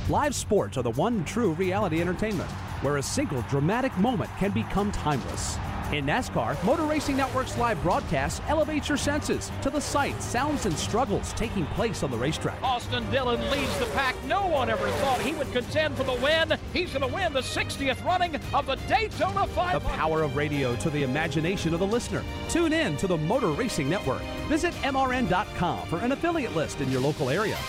[0.10, 2.50] Live sports are the one true reality entertainment
[2.82, 5.60] where a single dramatic moment can become timeless.
[5.92, 10.76] In NASCAR, Motor Racing Network's live broadcast elevates your senses to the sights, sounds, and
[10.76, 12.60] struggles taking place on the racetrack.
[12.64, 14.16] Austin Dillon leads the pack.
[14.26, 16.58] No one ever thought he would contend for the win.
[16.74, 19.80] He's going to win the 60th running of the Daytona 500.
[19.80, 22.24] The power of radio to the imagination of the listener.
[22.50, 24.24] Tune in to the Motor Racing Network.
[24.48, 27.60] Visit MRN.com for an affiliate list in your local area.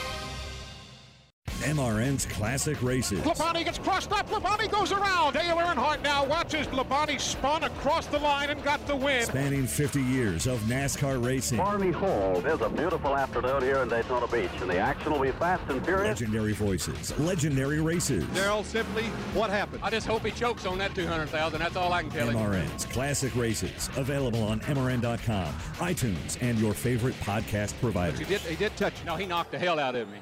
[1.61, 3.21] MRN's Classic Races.
[3.21, 4.29] Labonte gets crossed up.
[4.29, 5.35] Labonte goes around.
[5.35, 9.25] Dale Earnhardt now watches Labonte spun across the line and got the win.
[9.25, 11.59] Spanning 50 years of NASCAR racing.
[11.59, 12.45] Barney Hall.
[12.45, 15.85] It's a beautiful afternoon here in Daytona Beach, and the action will be fast and
[15.85, 16.21] furious.
[16.21, 18.25] Legendary voices, legendary races.
[18.25, 19.81] Daryl, simply, what happened?
[19.83, 21.59] I just hope he chokes on that 200,000.
[21.59, 22.37] That's all I can tell you.
[22.37, 23.91] MRN's Classic Races.
[23.97, 28.17] Available on MRN.com, iTunes, and your favorite podcast provider.
[28.17, 28.95] He did, he did touch.
[29.05, 30.19] No, he knocked the hell out of me.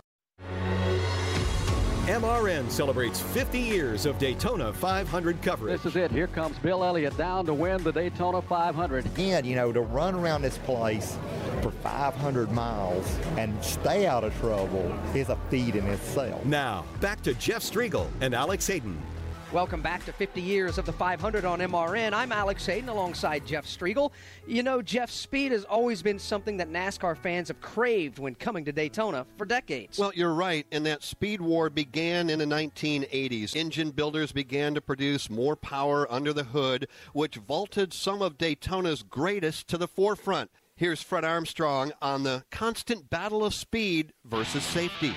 [2.08, 5.76] MRN celebrates 50 years of Daytona 500 coverage.
[5.76, 6.10] This is it.
[6.10, 9.04] Here comes Bill Elliott down to win the Daytona 500.
[9.04, 11.18] Again, you know, to run around this place
[11.60, 16.42] for 500 miles and stay out of trouble is a feat in itself.
[16.46, 18.98] Now, back to Jeff Striegle and Alex Hayden.
[19.50, 22.12] Welcome back to 50 years of the 500 on MRN.
[22.12, 24.12] I'm Alex Hayden alongside Jeff Striegle.
[24.46, 28.66] You know, Jeff, speed has always been something that NASCAR fans have craved when coming
[28.66, 29.98] to Daytona for decades.
[29.98, 33.56] Well, you're right, and that speed war began in the 1980s.
[33.56, 39.02] Engine builders began to produce more power under the hood, which vaulted some of Daytona's
[39.02, 40.50] greatest to the forefront.
[40.76, 45.14] Here's Fred Armstrong on the constant battle of speed versus safety.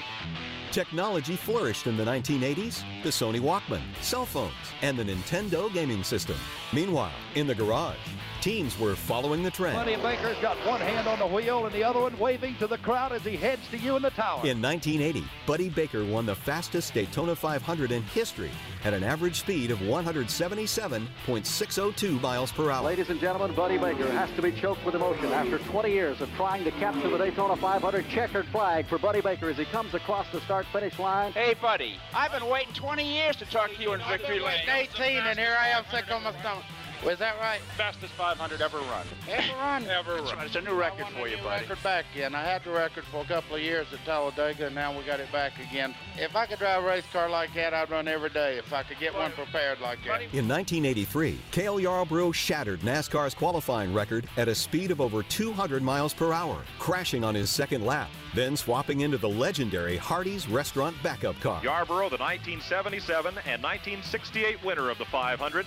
[0.71, 2.81] Technology flourished in the 1980s.
[3.03, 6.37] The Sony Walkman, cell phones, and the Nintendo gaming system.
[6.71, 7.97] Meanwhile, in the garage,
[8.39, 9.75] teams were following the trend.
[9.75, 12.77] Buddy Baker's got one hand on the wheel and the other one waving to the
[12.77, 14.47] crowd as he heads to you in the tower.
[14.47, 18.51] In 1980, Buddy Baker won the fastest Daytona 500 in history
[18.85, 22.85] at an average speed of 177.602 miles per hour.
[22.85, 26.33] Ladies and gentlemen, Buddy Baker has to be choked with emotion after 20 years of
[26.35, 30.25] trying to capture the Daytona 500 checkered flag for Buddy Baker as he comes across
[30.31, 31.31] the start finish line.
[31.33, 34.61] Hey, buddy, I've been waiting 20 years to talk to you in victory lane.
[34.67, 36.63] 18, and here I am sick on my stomach.
[37.05, 37.59] Was that right?
[37.77, 39.07] Fastest 500 ever run.
[39.27, 39.83] Ever run?
[39.87, 40.37] Ever That's run.
[40.37, 40.45] right.
[40.45, 41.63] It's a new record for you, buddy.
[41.63, 42.35] record back again.
[42.35, 45.19] I had the record for a couple of years at Talladega, and now we got
[45.19, 45.95] it back again.
[46.17, 48.59] If I could drive a race car like that, I'd run every day.
[48.59, 50.21] If I could get one prepared like that.
[50.21, 56.13] In 1983, Cale Yarborough shattered NASCAR's qualifying record at a speed of over 200 miles
[56.13, 61.39] per hour, crashing on his second lap, then swapping into the legendary Hardee's restaurant backup
[61.41, 61.61] car.
[61.63, 65.65] Yarborough, the 1977 and 1968 winner of the 500,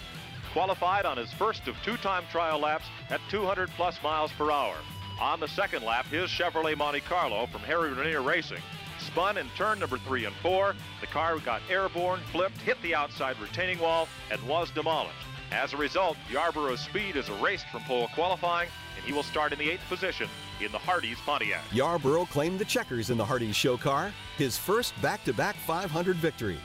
[0.54, 4.76] qualified on his first of two-time trial laps at 200 plus miles per hour.
[5.20, 8.62] On the second lap, his Chevrolet Monte Carlo from Harry Ranier Racing
[9.00, 10.74] spun in turn number three and four.
[11.00, 15.18] The car got airborne, flipped, hit the outside retaining wall, and was demolished.
[15.50, 19.58] As a result, Yarborough's speed is erased from pole qualifying, and he will start in
[19.58, 20.28] the eighth position
[20.60, 21.62] in the Hardee's Pontiac.
[21.72, 26.58] Yarborough claimed the checkers in the Hardee's show car, his first back-to-back 500 victory,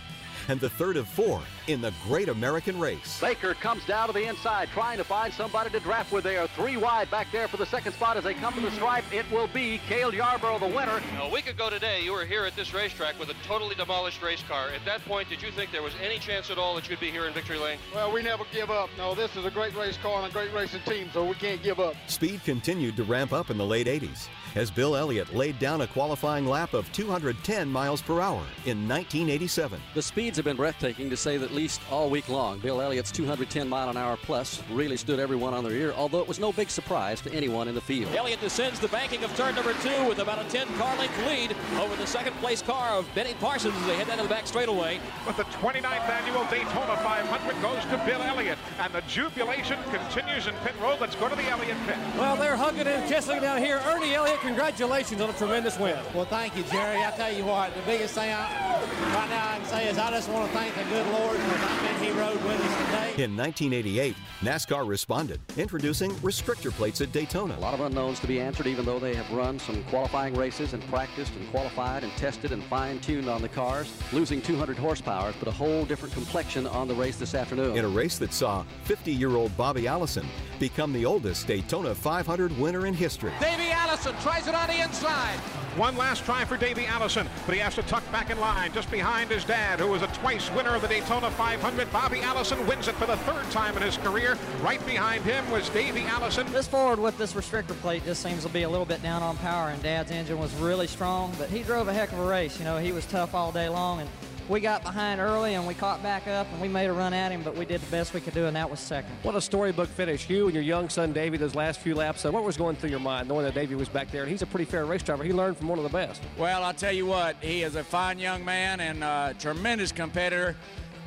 [0.48, 3.20] and the third of four in the Great American Race.
[3.22, 6.24] Baker comes down to the inside, trying to find somebody to draft with.
[6.24, 8.72] They are three wide back there for the second spot as they come to the
[8.72, 9.04] stripe.
[9.14, 11.00] It will be Cale Yarborough, the winner.
[11.22, 14.44] A week ago today, you were here at this racetrack with a totally demolished race
[14.48, 14.70] car.
[14.70, 17.12] At that point, did you think there was any chance at all that you'd be
[17.12, 17.78] here in Victory Lane?
[17.94, 18.90] Well, we never give up.
[18.98, 21.62] No, this is a great race car and a great racing team, so we can't
[21.62, 21.94] give up.
[22.08, 25.88] Speed continued to ramp up in the late 80s as Bill Elliott laid down a
[25.88, 29.80] qualifying lap of 210 miles per hour in 1987.
[29.94, 32.58] The speeds have been breathtaking to say the least all week long.
[32.60, 36.28] Bill Elliott's 210 mile an hour plus really stood everyone on their ear, although it
[36.28, 38.16] was no big surprise to anyone in the field.
[38.16, 41.54] Elliott descends the banking of turn number two with about a 10 car length lead
[41.82, 44.48] over the second place car of Benny Parsons as they head down to the back
[44.48, 45.02] straightaway.
[45.26, 50.54] But the 29th annual Daytona 500 goes to Bill Elliott, and the jubilation continues in
[50.64, 51.02] pit road.
[51.02, 51.98] Let's go to the Elliott pit.
[52.18, 53.82] Well, they're hugging and kissing down here.
[53.86, 56.00] Ernie Elliott, congratulations on a tremendous win.
[56.16, 57.04] Well, thank you, Jerry.
[57.04, 58.80] I tell you what, the biggest thing I,
[59.14, 61.58] right now I can say is I just want to thank the good Lord for
[61.58, 63.24] the men He rode with us today.
[63.24, 67.58] In 1988, NASCAR responded, introducing restrictor plates at Daytona.
[67.58, 70.74] A lot of unknowns to be answered, even though they have run some qualifying races
[70.74, 73.92] and practiced and qualified and tested and fine-tuned on the cars.
[74.14, 77.76] Losing 200 horsepower put a whole different complexion on the race this afternoon.
[77.76, 80.26] In a race that saw 50-year-old Bobby Allison
[80.60, 83.34] become the oldest Daytona 500 winner in history.
[83.40, 85.38] Davey Allison tries it on the inside.
[85.76, 88.90] One last try for Davey Allison, but he has to tuck back in line just
[88.92, 91.92] behind his dad, who was a twice winner of the Daytona 500.
[91.92, 94.38] Bobby Allison wins it for the third time in his career.
[94.62, 96.52] Right behind him was Davey Allison.
[96.52, 99.38] This forward with this restrictor plate just seems to be a little bit down on
[99.38, 102.60] power, and Dad's engine was really strong, but he drove a heck of a race.
[102.60, 104.10] You know, he was tough all day long, and
[104.50, 107.32] we got behind early and we caught back up and we made a run at
[107.32, 109.12] him, but we did the best we could do, and that was second.
[109.22, 110.28] What a storybook finish.
[110.28, 112.90] You and your young son, Davey, those last few laps, uh, what was going through
[112.90, 114.24] your mind knowing that Davey was back there?
[114.24, 115.24] And he's a pretty fair race driver.
[115.24, 116.24] He learned from one of the best.
[116.36, 120.56] Well, I'll tell you what, he is a fine young man and a tremendous competitor.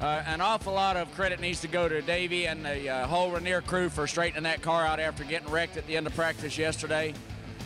[0.02, 3.30] Uh, an awful lot of credit needs to go to Davey and the uh, whole
[3.30, 6.58] Ranier crew for straightening that car out after getting wrecked at the end of practice
[6.58, 7.14] yesterday.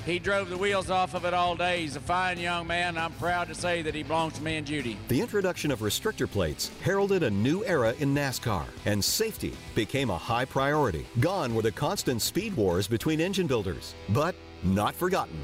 [0.05, 1.81] He drove the wheels off of it all day.
[1.81, 4.67] He's a fine young man, I'm proud to say that he belongs to me and
[4.67, 4.99] Judy.
[5.09, 10.19] The introduction of restrictor plates heralded a new era in NASCAR, and safety became a
[10.19, 11.07] high priority.
[11.21, 15.41] Gone were the constant speed wars between engine builders, but not forgotten.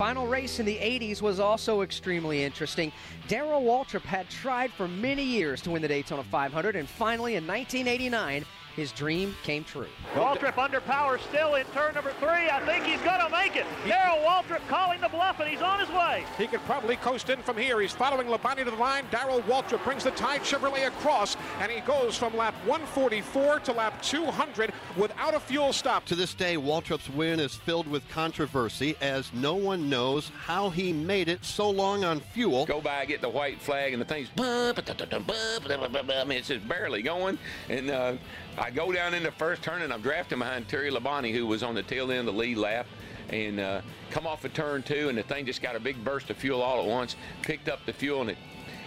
[0.00, 2.90] Final race in the 80s was also extremely interesting.
[3.28, 7.46] Darrell Waltrip had tried for many years to win the Daytona 500, and finally in
[7.46, 8.46] 1989,
[8.80, 9.86] his dream came true.
[10.14, 12.48] Waltrip under power still in turn number three.
[12.48, 13.66] I think he's going to make it.
[13.86, 16.24] Darrell Waltrip calling the bluff, and he's on his way.
[16.38, 17.78] He could probably coast in from here.
[17.80, 19.04] He's following Labonte to the line.
[19.10, 24.00] Darrell Waltrip brings the Tide Chevrolet across, and he goes from lap 144 to lap
[24.00, 26.06] 200 without a fuel stop.
[26.06, 30.90] To this day, Waltrip's win is filled with controversy as no one knows how he
[30.90, 32.64] made it so long on fuel.
[32.64, 37.38] Go by, get the white flag, and the thing's I mean, it's just barely going.
[37.68, 38.14] And uh,
[38.58, 41.62] I go down in the first turn, and I'm drafting behind Terry Labonte, who was
[41.62, 42.86] on the tail end of the lead lap.
[43.28, 43.80] And uh,
[44.10, 46.62] come off of turn two, and the thing just got a big burst of fuel
[46.62, 47.16] all at once.
[47.42, 48.38] Picked up the fuel, and it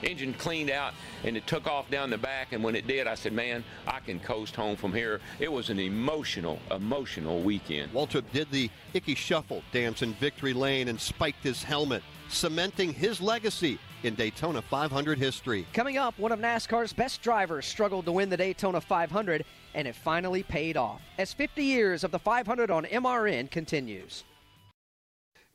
[0.03, 0.93] engine cleaned out
[1.23, 3.99] and it took off down the back and when it did i said man i
[4.01, 9.15] can coast home from here it was an emotional emotional weekend waltrip did the Ickey
[9.15, 15.17] Shuffle dance in victory lane and spiked his helmet cementing his legacy in Daytona 500
[15.17, 15.65] history.
[15.73, 19.95] Coming up, one of NASCAR's best drivers struggled to win the Daytona 500, and it
[19.95, 24.23] finally paid off as 50 years of the 500 on MRN continues.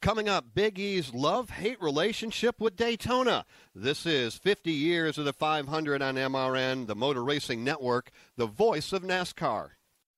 [0.01, 3.45] Coming up, Big E's love hate relationship with Daytona.
[3.75, 8.93] This is 50 years of the 500 on MRN, the Motor Racing Network, the voice
[8.93, 9.71] of NASCAR.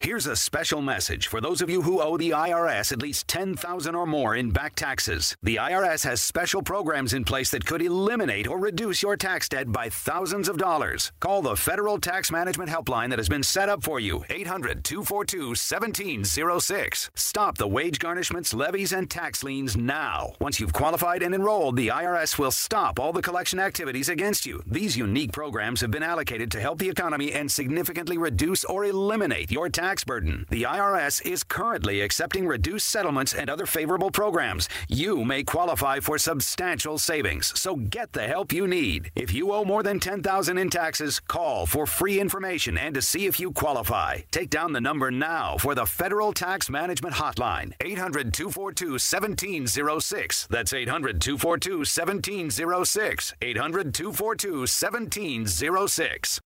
[0.02, 3.94] Here's a special message for those of you who owe the IRS at least 10,000
[3.94, 5.36] or more in back taxes.
[5.42, 9.70] The IRS has special programs in place that could eliminate or reduce your tax debt
[9.70, 11.12] by thousands of dollars.
[11.20, 17.10] Call the Federal Tax Management Helpline that has been set up for you, 800-242-1706.
[17.14, 20.32] Stop the wage garnishments, levies and tax liens now.
[20.40, 24.62] Once you've qualified and enrolled, the IRS will stop all the collection activities against you.
[24.66, 29.50] These unique programs have been allocated to help the economy and significantly reduce or eliminate
[29.50, 30.46] your tax tax burden.
[30.50, 34.68] The IRS is currently accepting reduced settlements and other favorable programs.
[34.86, 39.10] You may qualify for substantial savings, so get the help you need.
[39.16, 43.26] If you owe more than 10000 in taxes, call for free information and to see
[43.26, 44.18] if you qualify.
[44.30, 50.46] Take down the number now for the Federal Tax Management Hotline, 800-242-1706.
[50.46, 53.32] That's 800-242-1706.
[53.40, 56.40] 800-242-1706.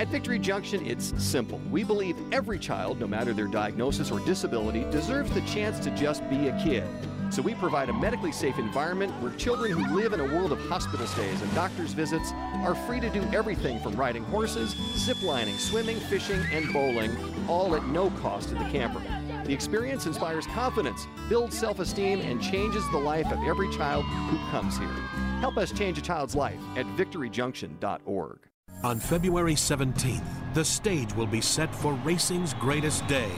[0.00, 1.60] At Victory Junction, it's simple.
[1.70, 6.26] We believe every child, no matter their diagnosis or disability, deserves the chance to just
[6.30, 6.84] be a kid.
[7.28, 10.60] So we provide a medically safe environment where children who live in a world of
[10.70, 12.32] hospital stays and doctor's visits
[12.64, 17.14] are free to do everything from riding horses, ziplining, swimming, fishing, and bowling,
[17.46, 19.02] all at no cost to the camper.
[19.44, 24.38] The experience inspires confidence, builds self esteem, and changes the life of every child who
[24.50, 24.88] comes here.
[25.40, 28.49] Help us change a child's life at victoryjunction.org.
[28.82, 33.30] On February 17th, the stage will be set for racing's greatest day,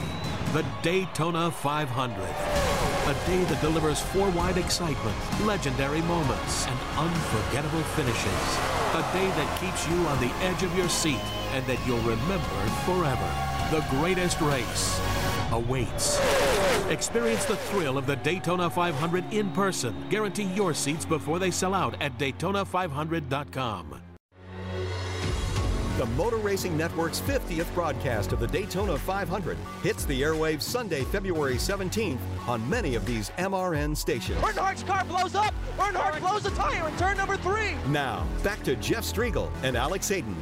[0.52, 2.14] the Daytona 500.
[2.14, 8.58] A day that delivers four-wide excitement, legendary moments, and unforgettable finishes.
[8.94, 11.18] A day that keeps you on the edge of your seat
[11.54, 13.28] and that you'll remember forever.
[13.72, 15.00] The greatest race
[15.50, 16.20] awaits.
[16.88, 19.92] Experience the thrill of the Daytona 500 in person.
[20.08, 24.11] Guarantee your seats before they sell out at DayTona500.com.
[25.98, 31.56] The Motor Racing Network's 50th broadcast of the Daytona 500 hits the airwaves Sunday, February
[31.56, 32.18] 17th
[32.48, 34.40] on many of these MRN stations.
[34.40, 35.52] Earnhardt's car blows up.
[35.76, 37.74] Earnhardt blows a tire in turn number three.
[37.88, 40.34] Now, back to Jeff Striegle and Alex Hayden.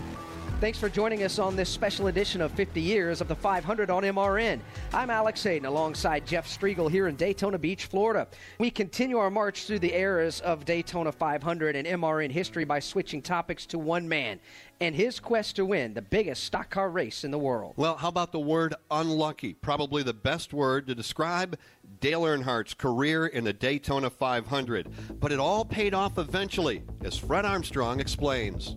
[0.61, 4.03] Thanks for joining us on this special edition of 50 Years of the 500 on
[4.03, 4.61] MRN.
[4.93, 8.29] I'm Alex Hayden alongside Jeff Striegle here in Daytona Beach, Florida.
[8.59, 13.23] We continue our march through the eras of Daytona 500 and MRN history by switching
[13.23, 14.39] topics to one man
[14.83, 17.73] and his quest to win the biggest stock car race in the world.
[17.79, 19.55] Well, how about the word unlucky?
[19.55, 21.57] Probably the best word to describe
[22.01, 25.21] Dale Earnhardt's career in the Daytona 500.
[25.21, 28.77] But it all paid off eventually, as Fred Armstrong explains.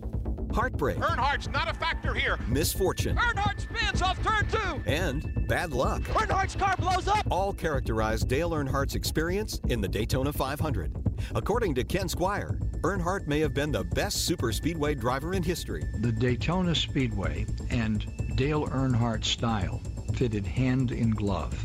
[0.54, 2.38] Heartbreak, Earnhardt's not a factor here.
[2.46, 4.82] misfortune, Earnhardt spins off turn two.
[4.86, 7.26] and bad luck Earnhardt's car blows up.
[7.30, 10.92] all characterize Dale Earnhardt's experience in the Daytona 500.
[11.34, 15.84] According to Ken Squier, Earnhardt may have been the best super speedway driver in history.
[16.00, 19.80] The Daytona Speedway and Dale Earnhardt's style
[20.14, 21.64] fitted hand in glove.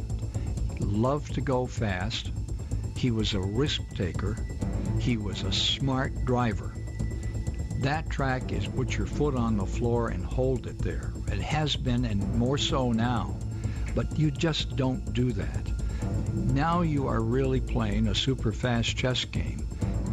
[0.80, 2.32] Loved to go fast.
[2.96, 4.36] He was a risk taker.
[5.00, 6.74] He was a smart driver.
[7.80, 11.14] That track is put your foot on the floor and hold it there.
[11.28, 13.38] It has been and more so now.
[13.96, 15.72] But you just don't do that.
[16.34, 19.66] Now you are really playing a super fast chess game.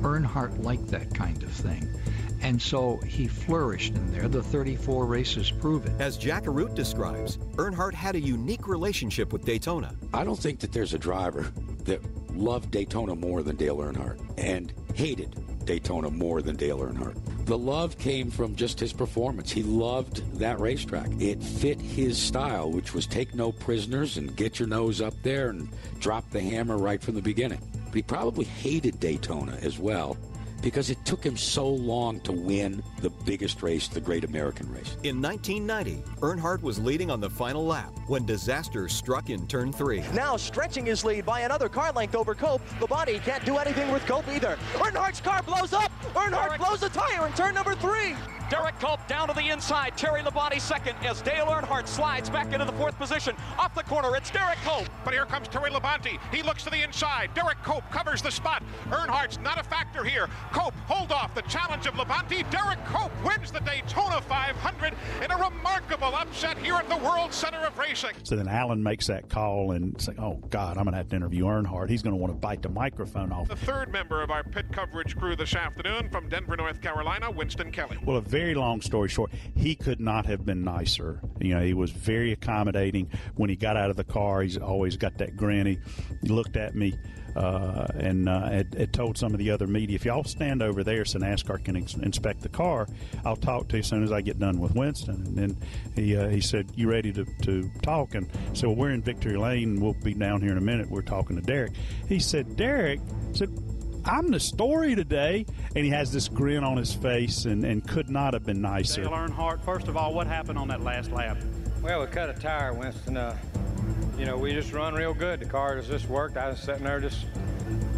[0.03, 1.89] Earnhardt liked that kind of thing.
[2.41, 4.29] And so he flourished in there.
[4.29, 6.01] The 34 races prove it.
[6.01, 9.93] As Jack Arute describes, Earnhardt had a unique relationship with Daytona.
[10.15, 11.53] I don't think that there's a driver
[11.83, 12.01] that
[12.33, 17.17] loved Daytona more than Dale Earnhardt and hated Daytona more than Dale Earnhardt.
[17.47, 19.53] The love came from just his performance.
[19.53, 21.09] He loved that racetrack.
[21.21, 25.51] It fit his style, which was take no prisoners and get your nose up there
[25.51, 25.69] and
[26.01, 27.61] drop the hammer right from the beginning.
[27.85, 30.17] But he probably hated Daytona as well
[30.61, 34.97] because it took him so long to win the biggest race, the Great American Race.
[35.05, 40.03] In 1990, Earnhardt was leading on the final lap when disaster struck in turn three.
[40.13, 42.63] Now stretching his lead by another car length over Cope.
[42.81, 44.59] Labonte can't do anything with Cope either.
[44.75, 45.93] Earnhardt's car blows up.
[46.15, 48.15] Earnhardt blows a tire in turn number three.
[48.51, 49.97] Derrike Cope down to the inside.
[49.97, 53.35] Terry Labonte second as Dale Earnhardt slides back into the fourth position.
[53.59, 54.89] Off the corner, it's Derrike Cope.
[55.05, 56.21] But here comes Terry Labonte.
[56.33, 57.31] He looks to the inside.
[57.35, 58.63] Derrike Cope covers the spot.
[58.91, 60.29] Earnhardt's not a factor here.
[60.53, 62.49] Cope hold off the challenge of Labonte.
[62.53, 64.95] Derrike Cope wins the Daytona 500
[65.25, 68.15] in a remarkable upset here at the World Center of Racing.
[68.23, 71.17] So then Alan makes that call and say, "Oh God, I'm going to have to
[71.17, 71.91] interview Earnhardt.
[71.91, 74.67] He's going to want to bite the microphone off." The third member of our pit
[74.71, 77.99] coverage crew this afternoon from Denver, North Carolina, Winston Kelley.
[78.05, 81.21] Well, a very long story short, he could not have been nicer.
[81.41, 83.11] You know, he was very accommodating.
[83.35, 85.67] When he got out of the car, he's always got that grin.
[85.67, 85.79] He,
[86.23, 86.99] looked at me
[87.37, 90.83] uh, and uh, had, had told some of the other media, if y'all stand over
[90.83, 92.87] there so NASCAR can ins- inspect the car,
[93.25, 95.15] I'll talk to you as soon as I get done with Winston.
[95.27, 95.57] And then
[95.95, 99.81] he uh, he said, "You ready to, to talk?" And so we're in Victory Lane.
[99.81, 100.91] We'll be down here in a minute.
[100.91, 101.73] We're talking to Derek.
[102.09, 103.01] He said, "Derek,"
[103.33, 103.51] said.
[104.09, 105.45] I'm the story today,
[105.75, 109.03] and he has this grin on his face, and, and could not have been nicer.
[109.03, 111.39] Dale Earnhardt, first of all, what happened on that last lap?
[111.83, 113.17] Well, we cut a tire, Winston.
[113.17, 113.37] Uh,
[114.17, 115.41] you know, we just run real good.
[115.41, 116.37] The car has just worked.
[116.37, 117.27] I was sitting there just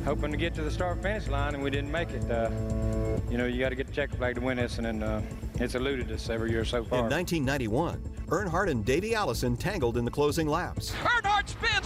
[0.05, 2.31] hoping to get to the start finish line, and we didn't make it.
[2.31, 2.51] Uh,
[3.31, 5.23] you know, you got to get the checker flag to win this, and then uh,
[5.57, 7.01] it's eluded us every year so far.
[7.01, 10.93] In 1991, Earnhardt and Davey Allison tangled in the closing laps.
[11.03, 11.38] Earnhardt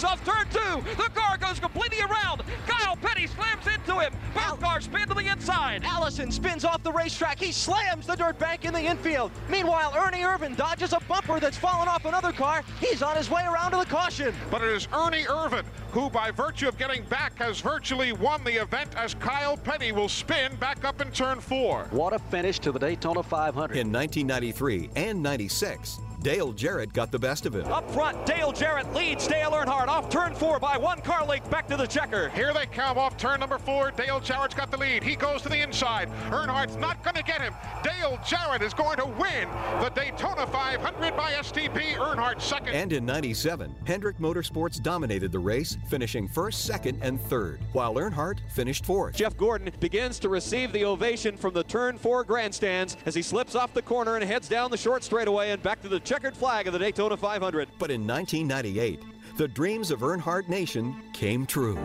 [0.02, 0.82] spins off turn two.
[0.96, 2.42] The car goes completely around.
[2.66, 4.12] Kyle Petty slams into him.
[4.34, 5.82] Both cars spin to the inside.
[5.84, 7.38] Allison spins off the racetrack.
[7.38, 9.30] He slams the dirt bank in the infield.
[9.48, 12.62] Meanwhile, Ernie Irvan dodges a bumper that's fallen off another car.
[12.80, 14.34] He's on his way around to the caution.
[14.50, 18.62] But it is Ernie Irvan who, by virtue of getting back, has virtually won the
[18.62, 21.86] event as Kyle Petty will spin back up in turn four.
[21.90, 23.76] What a finish to the Daytona 500.
[23.76, 27.66] In 1993 and 96, Dale Jarrett got the best of him.
[27.66, 31.66] Up front, Dale Jarrett leads Dale Earnhardt off turn four by one car length back
[31.68, 32.28] to the checker.
[32.30, 33.90] Here they come off turn number four.
[33.90, 35.02] Dale Jarrett's got the lead.
[35.02, 36.08] He goes to the inside.
[36.30, 37.54] Earnhardt's not going to get him.
[37.82, 39.48] Dale Jarrett is going to win
[39.80, 41.94] the Daytona 500 by STP.
[41.94, 42.74] Earnhardt second.
[42.74, 48.38] And in 97, Hendrick Motorsports dominated the race, finishing first, second, and third, while Earnhardt
[48.54, 49.16] finished fourth.
[49.16, 53.54] Jeff Gordon begins to receive the ovation from the turn four grandstands as he slips
[53.54, 56.66] off the corner and heads down the short straightaway and back to the checkered flag
[56.66, 57.70] of the Daytona 500.
[57.78, 59.00] But in 1998,
[59.38, 61.78] the dreams of Earnhardt Nation came true.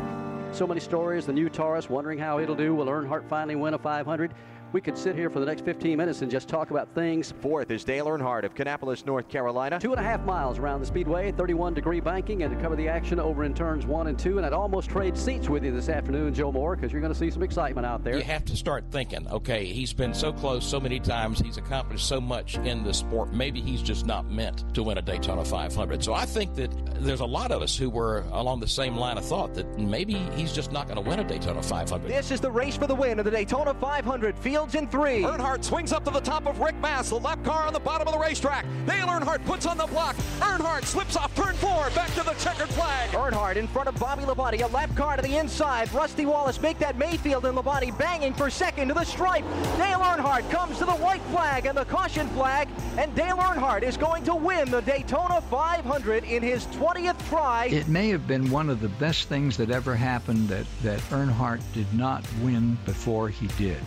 [0.52, 1.26] So many stories.
[1.26, 2.76] The new Taurus wondering how it'll do.
[2.76, 4.34] Will Earnhardt finally win a 500?
[4.74, 7.34] We could sit here for the next 15 minutes and just talk about things.
[7.40, 9.80] Fourth is Dale Earnhardt of Kannapolis, North Carolina.
[9.80, 12.90] Two and a half miles around the speedway, 31 degree banking, and to cover the
[12.90, 14.38] action over in turns one and two.
[14.38, 17.18] And I'd almost trade seats with you this afternoon, Joe Moore, because you're going to
[17.18, 18.18] see some excitement out there.
[18.18, 22.06] You have to start thinking, okay, he's been so close so many times, he's accomplished
[22.06, 23.32] so much in the sport.
[23.32, 26.04] Maybe he's just not meant to win a Daytona 500.
[26.04, 29.18] So I think that there's a lot of us who were along the same line
[29.18, 32.10] of thought that maybe he's just not going to win a Daytona 500.
[32.10, 34.38] This is the race for the win of the Daytona 500.
[34.58, 35.22] Fields in three.
[35.22, 38.08] Earnhardt swings up to the top of Rick Mast, the lap car on the bottom
[38.08, 38.66] of the racetrack.
[38.88, 40.16] Dale Earnhardt puts on the block.
[40.40, 43.12] Earnhardt slips off turn four, back to the checkered flag.
[43.12, 45.94] Earnhardt in front of Bobby Labonte, a lap car to the inside.
[45.94, 49.44] Rusty Wallace make that Mayfield and Labonte banging for second to the stripe.
[49.78, 53.96] Dale Earnhardt comes to the white flag and the caution flag, and Dale Earnhardt is
[53.96, 57.66] going to win the Daytona 500 in his 20th try.
[57.66, 61.62] It may have been one of the best things that ever happened that, that Earnhardt
[61.76, 63.78] did not win before he did.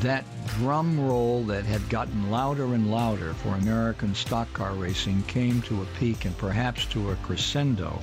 [0.00, 0.24] That
[0.58, 5.82] drum roll that had gotten louder and louder for American stock car racing came to
[5.82, 8.00] a peak and perhaps to a crescendo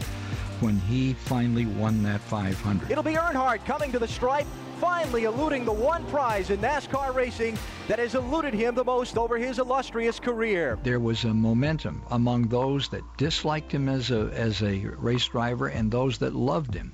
[0.61, 2.89] when he finally won that 500.
[2.89, 4.47] It'll be Earnhardt coming to the stripe,
[4.79, 7.57] finally eluding the one prize in NASCAR racing
[7.87, 10.77] that has eluded him the most over his illustrious career.
[10.83, 15.67] There was a momentum among those that disliked him as a, as a race driver
[15.67, 16.93] and those that loved him.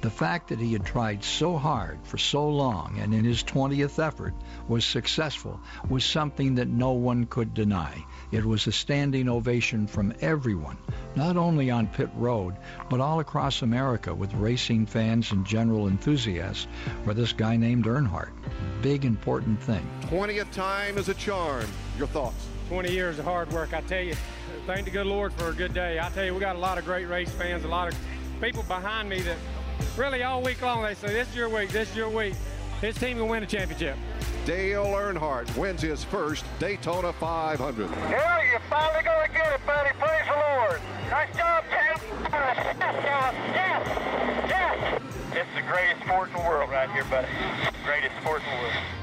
[0.00, 3.98] The fact that he had tried so hard for so long and in his 20th
[3.98, 4.34] effort
[4.68, 8.04] was successful was something that no one could deny.
[8.30, 10.78] It was a standing ovation from everyone,
[11.16, 12.56] not only on pit road,
[12.88, 16.66] but all across America with racing fans and general enthusiasts
[17.04, 18.32] for this guy named Earnhardt.
[18.82, 19.86] Big important thing.
[20.02, 21.66] 20th time is a charm.
[21.96, 22.46] Your thoughts?
[22.68, 24.14] 20 years of hard work, I tell you.
[24.66, 25.98] Thank the good Lord for a good day.
[25.98, 27.98] I tell you, we got a lot of great race fans, a lot of
[28.40, 29.36] people behind me that
[29.96, 32.34] really all week long they say, this is your week, this is your week.
[32.80, 33.96] His team will win a championship.
[34.46, 37.90] Dale Earnhardt wins his first Daytona 500.
[37.90, 39.90] Yeah, you're finally going to get it, buddy.
[39.98, 40.80] Praise the Lord.
[41.10, 42.02] Nice job, champ.
[42.32, 45.02] Yes, yes, yes.
[45.32, 47.28] It's the greatest sport in the world right here, buddy.
[47.84, 48.97] Greatest sport in the world.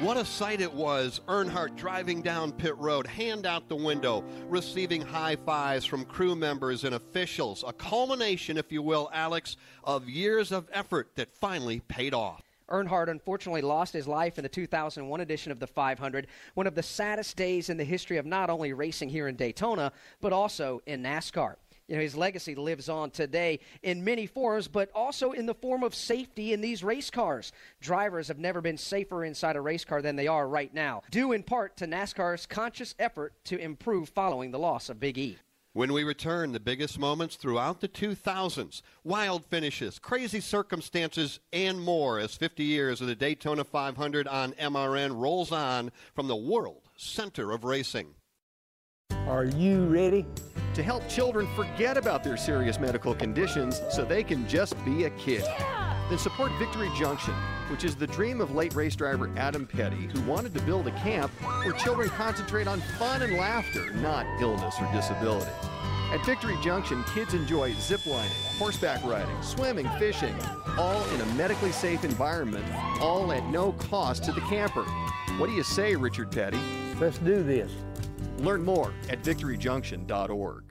[0.00, 1.20] What a sight it was.
[1.28, 6.84] Earnhardt driving down pit road, hand out the window, receiving high fives from crew members
[6.84, 7.62] and officials.
[7.66, 12.40] A culmination, if you will, Alex, of years of effort that finally paid off.
[12.70, 16.82] Earnhardt unfortunately lost his life in the 2001 edition of the 500, one of the
[16.82, 19.92] saddest days in the history of not only racing here in Daytona,
[20.22, 21.56] but also in NASCAR.
[21.90, 25.82] You know, his legacy lives on today in many forms, but also in the form
[25.82, 27.50] of safety in these race cars.
[27.80, 31.32] Drivers have never been safer inside a race car than they are right now, due
[31.32, 35.38] in part to NASCAR's conscious effort to improve following the loss of Big E.
[35.72, 42.20] When we return, the biggest moments throughout the 2000s, wild finishes, crazy circumstances, and more
[42.20, 47.50] as 50 years of the Daytona 500 on MRN rolls on from the world center
[47.50, 48.14] of racing.
[49.26, 50.24] Are you ready?
[50.74, 55.10] To help children forget about their serious medical conditions so they can just be a
[55.10, 55.44] kid.
[56.08, 57.34] Then support Victory Junction,
[57.70, 60.92] which is the dream of late race driver Adam Petty, who wanted to build a
[60.92, 61.32] camp
[61.64, 65.50] where children concentrate on fun and laughter, not illness or disability.
[66.12, 70.34] At Victory Junction, kids enjoy zip lining, horseback riding, swimming, fishing,
[70.78, 72.64] all in a medically safe environment,
[73.00, 74.84] all at no cost to the camper.
[75.38, 76.60] What do you say, Richard Petty?
[77.00, 77.70] Let's do this.
[78.40, 80.64] Learn more at victoryjunction.org.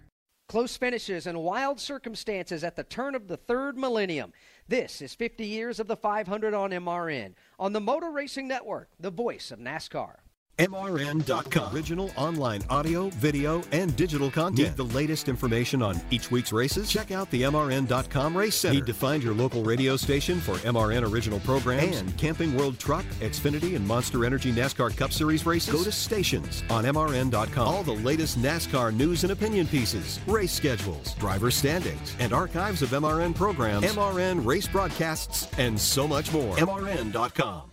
[0.47, 4.33] Close finishes and wild circumstances at the turn of the third millennium.
[4.67, 9.11] This is 50 years of the 500 on MRN, on the Motor Racing Network, the
[9.11, 10.15] voice of NASCAR.
[10.59, 11.73] MRN.com.
[11.73, 14.69] Original online audio, video, and digital content.
[14.69, 16.89] Need the latest information on each week's races?
[16.89, 18.75] Check out the MRN.com Race Center.
[18.75, 23.05] Need to find your local radio station for MRN original programs and Camping World Truck,
[23.21, 25.73] Xfinity, and Monster Energy NASCAR Cup Series races?
[25.73, 27.67] Go to stations on MRN.com.
[27.67, 32.89] All the latest NASCAR news and opinion pieces, race schedules, driver standings, and archives of
[32.89, 36.55] MRN programs, MRN race broadcasts, and so much more.
[36.57, 37.71] MRN.com.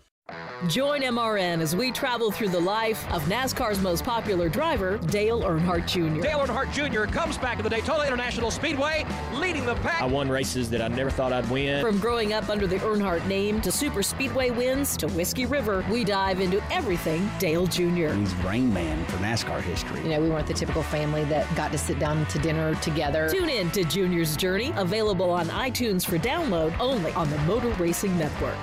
[0.68, 5.86] Join MRN as we travel through the life of NASCAR's most popular driver, Dale Earnhardt
[5.86, 6.20] Jr.
[6.20, 7.04] Dale Earnhardt Jr.
[7.04, 10.02] comes back to the Daytona International Speedway, leading the pack.
[10.02, 11.80] I won races that I never thought I'd win.
[11.80, 16.02] From growing up under the Earnhardt name to super speedway wins to Whiskey River, we
[16.02, 18.14] dive into everything Dale Jr.
[18.14, 20.00] He's brain Man for NASCAR history.
[20.00, 23.28] You know, we weren't the typical family that got to sit down to dinner together.
[23.28, 28.18] Tune in to Junior's Journey, available on iTunes for download only on the Motor Racing
[28.18, 28.56] Network.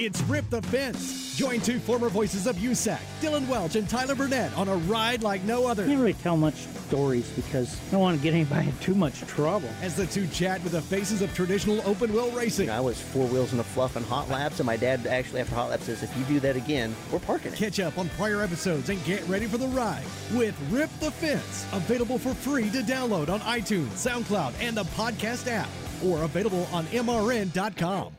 [0.00, 1.36] It's Rip the Fence.
[1.36, 5.42] Join two former voices of USAC, Dylan Welch and Tyler Burnett, on a ride like
[5.42, 5.82] no other.
[5.82, 6.54] I Can't really tell much
[6.86, 9.68] stories because I don't want to get anybody in too much trouble.
[9.82, 12.70] As the two chat with the faces of traditional open wheel racing.
[12.70, 15.56] I was four wheels in a fluff and hot laps, and my dad actually after
[15.56, 17.58] hot laps says, if you do that again, we're parking it.
[17.58, 21.66] Catch up on prior episodes and get ready for the ride with Rip the Fence.
[21.72, 25.68] Available for free to download on iTunes, SoundCloud, and the podcast app,
[26.04, 28.17] or available on MRN.com.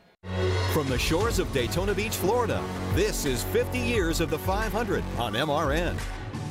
[0.72, 2.62] From the shores of Daytona Beach, Florida,
[2.94, 5.98] this is 50 years of the 500 on MRN.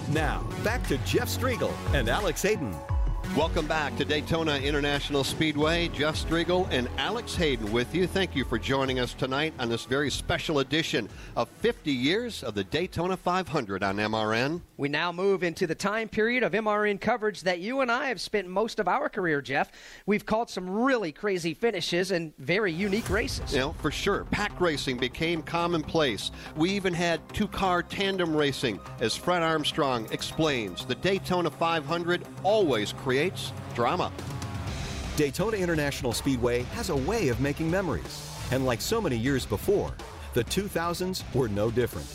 [0.10, 2.76] Now, back to Jeff Striegle and Alex Hayden.
[3.38, 5.88] Welcome back to Daytona International Speedway.
[5.90, 8.08] Jeff Striegle and Alex Hayden with you.
[8.08, 12.56] Thank you for joining us tonight on this very special edition of 50 years of
[12.56, 14.62] the Daytona 500 on MRN.
[14.78, 18.20] We now move into the time period of MRN coverage that you and I have
[18.20, 19.72] spent most of our career, Jeff.
[20.08, 23.54] We've called some really crazy finishes and very unique races.
[23.54, 24.26] You know, for sure.
[24.32, 26.32] Pack racing became commonplace.
[26.56, 28.80] We even had two car tandem racing.
[29.00, 34.12] As Fred Armstrong explains, the Daytona 500 always creates drama.
[35.18, 38.26] Daytona International Speedway has a way of making memories.
[38.52, 39.92] And like so many years before,
[40.34, 42.08] the 2000s were no different.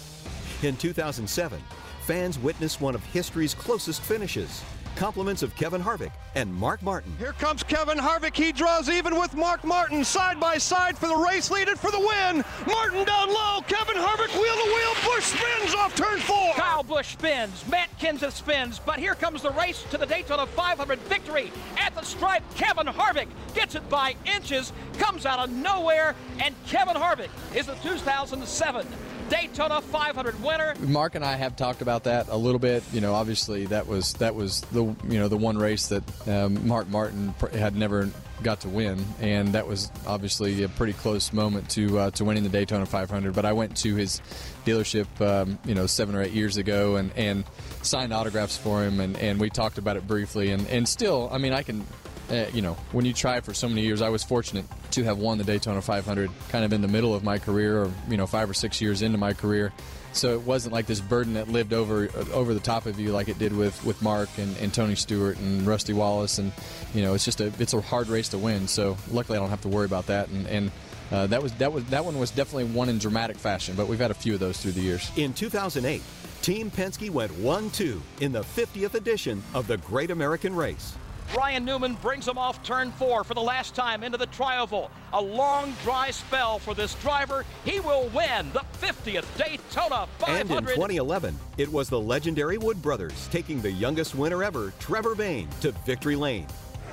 [0.62, 1.60] In 2007,
[2.06, 4.62] fans witnessed one of history's closest finishes.
[4.96, 7.12] Compliments of Kevin Harvick and Mark Martin.
[7.18, 8.36] Here comes Kevin Harvick.
[8.36, 11.90] He draws even with Mark Martin side by side for the race lead and for
[11.90, 12.44] the win.
[12.66, 13.60] Martin down low.
[13.66, 14.94] Kevin Harvick wheel to wheel.
[15.04, 16.54] Busch spins off turn four.
[16.54, 17.64] Kyle Busch spins.
[17.68, 18.78] Matt Kenseth spins.
[18.78, 22.44] But here comes the race to the Daytona 500 victory at the stripe.
[22.54, 27.74] Kevin Harvick gets it by inches, comes out of nowhere, and Kevin Harvick is the
[27.76, 28.86] 2007
[29.34, 30.74] Daytona 500 winner.
[30.78, 32.84] Mark and I have talked about that a little bit.
[32.92, 36.66] You know, obviously that was that was the you know the one race that um,
[36.68, 38.10] Mark Martin had never
[38.44, 42.44] got to win, and that was obviously a pretty close moment to uh, to winning
[42.44, 43.34] the Daytona 500.
[43.34, 44.20] But I went to his
[44.64, 47.44] dealership, um, you know, seven or eight years ago, and and
[47.82, 51.38] signed autographs for him, and, and we talked about it briefly, and and still, I
[51.38, 51.84] mean, I can
[52.30, 55.18] uh, you know, when you try for so many years, I was fortunate to have
[55.18, 58.26] won the Daytona 500 kind of in the middle of my career, or you know,
[58.26, 59.72] five or six years into my career.
[60.12, 63.28] So it wasn't like this burden that lived over over the top of you like
[63.28, 66.52] it did with, with Mark and, and Tony Stewart and Rusty Wallace, and
[66.94, 68.68] you know, it's just a it's a hard race to win.
[68.68, 70.46] So luckily, I don't have to worry about that, and.
[70.46, 70.70] and
[71.12, 74.00] uh, that was that was that one was definitely won in dramatic fashion, but we've
[74.00, 75.10] had a few of those through the years.
[75.16, 76.02] In 2008,
[76.40, 80.94] Team Penske went 1-2 in the 50th edition of the Great American Race.
[81.36, 84.90] Ryan Newman brings him off turn four for the last time into the tri-oval.
[85.12, 87.44] A long, dry spell for this driver.
[87.64, 90.40] He will win the 50th Daytona 500.
[90.40, 95.14] And in 2011, it was the legendary Wood brothers taking the youngest winner ever, Trevor
[95.14, 96.46] Bayne, to victory lane.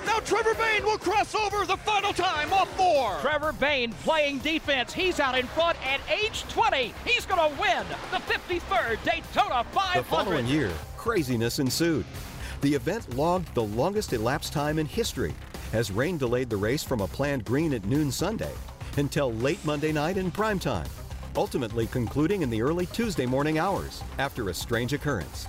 [0.06, 3.20] Now Trevor Bayne will cross over the final time off four.
[3.22, 4.92] Trevor Bayne playing defense.
[4.94, 6.94] He's out in front at age 20.
[7.06, 10.00] He's going to win the 53rd Daytona 500.
[10.00, 12.06] The following year, craziness ensued.
[12.62, 15.34] The event logged the longest elapsed time in history
[15.74, 18.54] as rain delayed the race from a planned green at noon Sunday
[18.98, 20.88] until late Monday night in prime time,
[21.36, 25.48] ultimately concluding in the early Tuesday morning hours after a strange occurrence.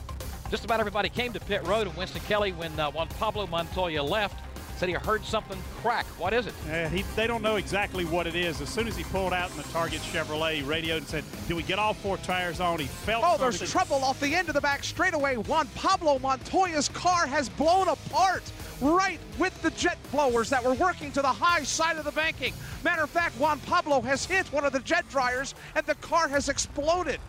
[0.50, 4.02] Just about everybody came to pit road and Winston Kelley when uh, Juan Pablo Montoya
[4.02, 4.36] left.
[4.82, 6.06] Said he heard something crack.
[6.18, 6.54] What is it?
[6.68, 8.60] Uh, he, they don't know exactly what it is.
[8.60, 11.54] As soon as he pulled out in the Target Chevrolet, he radioed and said, Did
[11.54, 12.80] we get all four tires on?
[12.80, 15.36] He felt Oh, there's trouble off the end of the back straightaway.
[15.36, 18.42] Juan Pablo Montoya's car has blown apart
[18.80, 22.52] right with the jet blowers that were working to the high side of the banking.
[22.82, 26.26] Matter of fact, Juan Pablo has hit one of the jet dryers and the car
[26.26, 27.20] has exploded.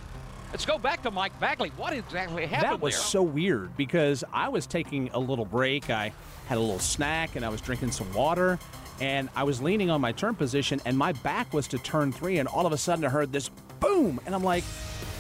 [0.53, 1.71] Let's go back to Mike Bagley.
[1.77, 3.03] What exactly happened That was there?
[3.03, 5.89] so weird because I was taking a little break.
[5.89, 6.13] I
[6.45, 8.59] had a little snack and I was drinking some water.
[9.01, 12.37] And I was leaning on my turn position, and my back was to turn three.
[12.37, 13.49] And all of a sudden, I heard this
[13.79, 14.19] boom.
[14.27, 14.63] And I'm like,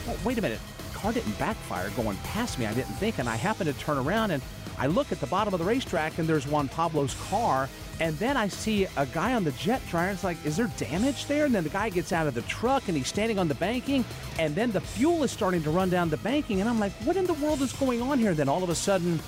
[0.07, 0.59] "Oh, wait a minute.
[0.93, 2.67] Car didn't backfire going past me.
[2.67, 3.17] I didn't think.
[3.17, 4.43] And I happened to turn around and
[4.77, 7.67] I look at the bottom of the racetrack, and there's Juan Pablo's car.
[7.99, 10.11] And then I see a guy on the jet dryer.
[10.11, 11.45] It's like, is there damage there?
[11.45, 14.03] And then the guy gets out of the truck and he's standing on the banking.
[14.39, 16.59] And then the fuel is starting to run down the banking.
[16.59, 18.29] And I'm like, what in the world is going on here?
[18.31, 19.19] And Then all of a sudden,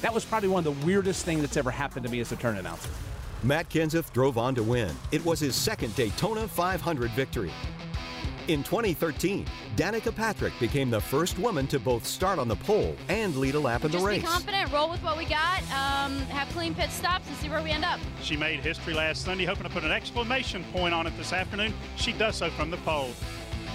[0.00, 2.36] that was probably one of the weirdest things that's ever happened to me as a
[2.36, 2.90] turn announcer.
[3.44, 4.94] Matt Kenseth drove on to win.
[5.10, 7.52] It was his second Daytona 500 victory.
[8.48, 13.36] In 2013, Danica Patrick became the first woman to both start on the pole and
[13.36, 14.22] lead a lap in the Just race.
[14.22, 17.62] be confident, roll with what we got, um, have clean pit stops, and see where
[17.62, 18.00] we end up.
[18.20, 21.72] She made history last Sunday, hoping to put an exclamation point on it this afternoon.
[21.96, 23.10] She does so from the pole.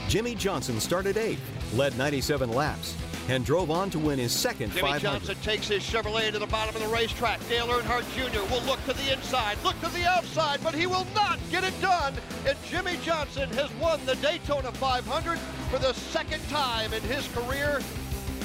[0.10, 1.42] Jimmie Johnson started eighth,
[1.74, 2.94] led 97 laps,
[3.30, 5.02] and drove on to win his second Jimmy 500.
[5.02, 7.40] Johnson takes his Chevrolet to the bottom of the racetrack.
[7.50, 8.42] Dale Earnhardt Jr.
[8.52, 11.80] will look to the inside, look to the outside, but he will not get it
[11.82, 12.14] done.
[12.48, 17.82] and Jimmie Johnson has won the Daytona 500 for the second time in his career.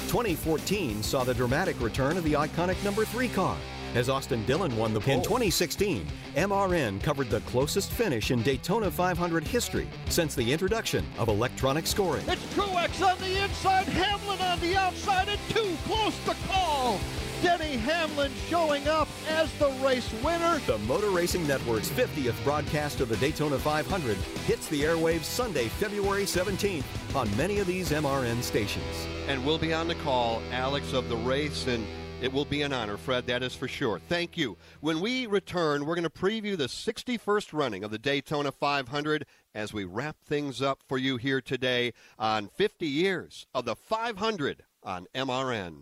[0.07, 3.57] 2014 saw the dramatic return of the iconic number three car
[3.95, 5.13] as Austin Dillon won the pole.
[5.13, 11.27] In 2016, MRN covered the closest finish in Daytona 500 history since the introduction of
[11.27, 12.23] electronic scoring.
[12.27, 16.99] It's Truex on the inside, Hamlin on the outside, and too close to call.
[17.43, 20.59] Denny Hamlin showing up as the race winner.
[20.59, 24.15] The Motor Racing Network's 50th broadcast of the Daytona 500
[24.45, 29.07] hits the airwaves Sunday, February 17th on many of these MRN stations.
[29.27, 31.85] And we'll be on the call, Alex, of the race and
[32.23, 33.99] it will be an honor, Fred, that is for sure.
[34.07, 34.55] Thank you.
[34.79, 39.73] When we return, we're going to preview the 61st running of the Daytona 500 as
[39.73, 45.07] we wrap things up for you here today on 50 years of the 500 on
[45.13, 45.81] MRN.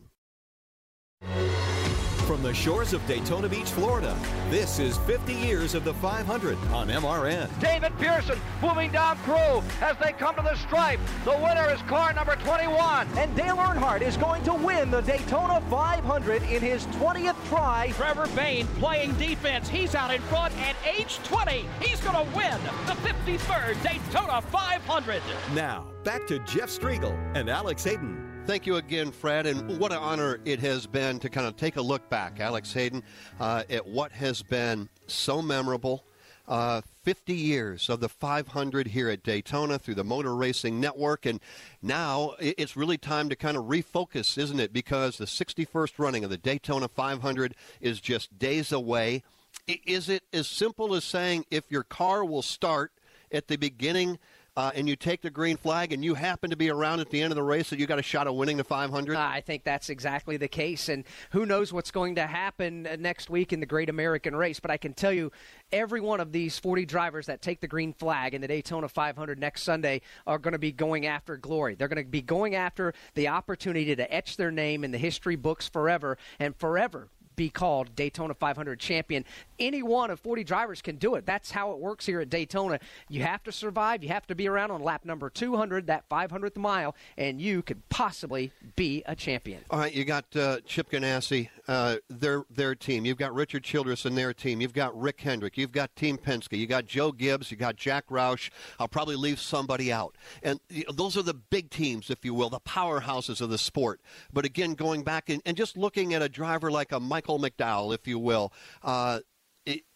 [2.31, 4.17] From the shores of Daytona Beach, Florida,
[4.49, 7.49] this is 50 years of the 500 on MRN.
[7.59, 11.01] David Pearson moving down crew as they come to the stripe.
[11.25, 13.09] The winner is car number 21.
[13.17, 17.91] And Dale Earnhardt is going to win the Daytona 500 in his 20th try.
[17.97, 19.67] Trevor Bayne playing defense.
[19.67, 21.65] He's out in front at age 20.
[21.81, 25.21] He's going to win the 53rd Daytona 500.
[25.53, 28.30] Now, back to Jeff Striegle and Alex Hayden.
[28.47, 31.75] Thank you again, Fred, and what an honor it has been to kind of take
[31.75, 33.03] a look back, Alex Hayden,
[33.39, 36.03] uh, at what has been so memorable.
[36.47, 41.25] Uh, 50 years of the 500 here at Daytona through the Motor Racing Network.
[41.27, 41.39] And
[41.83, 44.73] now it's really time to kind of refocus, isn't it?
[44.73, 49.23] Because the 61st running of the Daytona 500 is just days away.
[49.67, 52.91] Is it as simple as saying if your car will start
[53.31, 54.17] at the beginning
[54.61, 57.19] uh, and you take the green flag and you happen to be around at the
[57.19, 59.15] end of the race, that you got a shot of winning the 500?
[59.15, 60.87] Uh, I think that's exactly the case.
[60.87, 64.59] And who knows what's going to happen uh, next week in the Great American Race.
[64.59, 65.31] But I can tell you,
[65.71, 69.39] every one of these 40 drivers that take the green flag in the Daytona 500
[69.39, 71.73] next Sunday are going to be going after glory.
[71.73, 75.35] They're going to be going after the opportunity to etch their name in the history
[75.35, 79.25] books forever and forever be called Daytona 500 champion.
[79.59, 81.25] Any one of 40 drivers can do it.
[81.25, 82.79] That's how it works here at Daytona.
[83.09, 84.03] You have to survive.
[84.03, 87.87] You have to be around on lap number 200, that 500th mile, and you could
[87.89, 89.63] possibly be a champion.
[89.69, 93.05] All right, you got uh, Chip Ganassi, uh, their their team.
[93.05, 94.61] You've got Richard Childress and their team.
[94.61, 95.57] You've got Rick Hendrick.
[95.57, 96.57] You've got Team Penske.
[96.57, 97.51] You got Joe Gibbs.
[97.51, 98.49] You got Jack Roush.
[98.79, 100.15] I'll probably leave somebody out.
[100.43, 100.59] And
[100.93, 104.01] those are the big teams, if you will, the powerhouses of the sport.
[104.33, 107.93] But again, going back and, and just looking at a driver like a Michael McDowell,
[107.93, 108.51] if you will,
[108.81, 109.19] uh,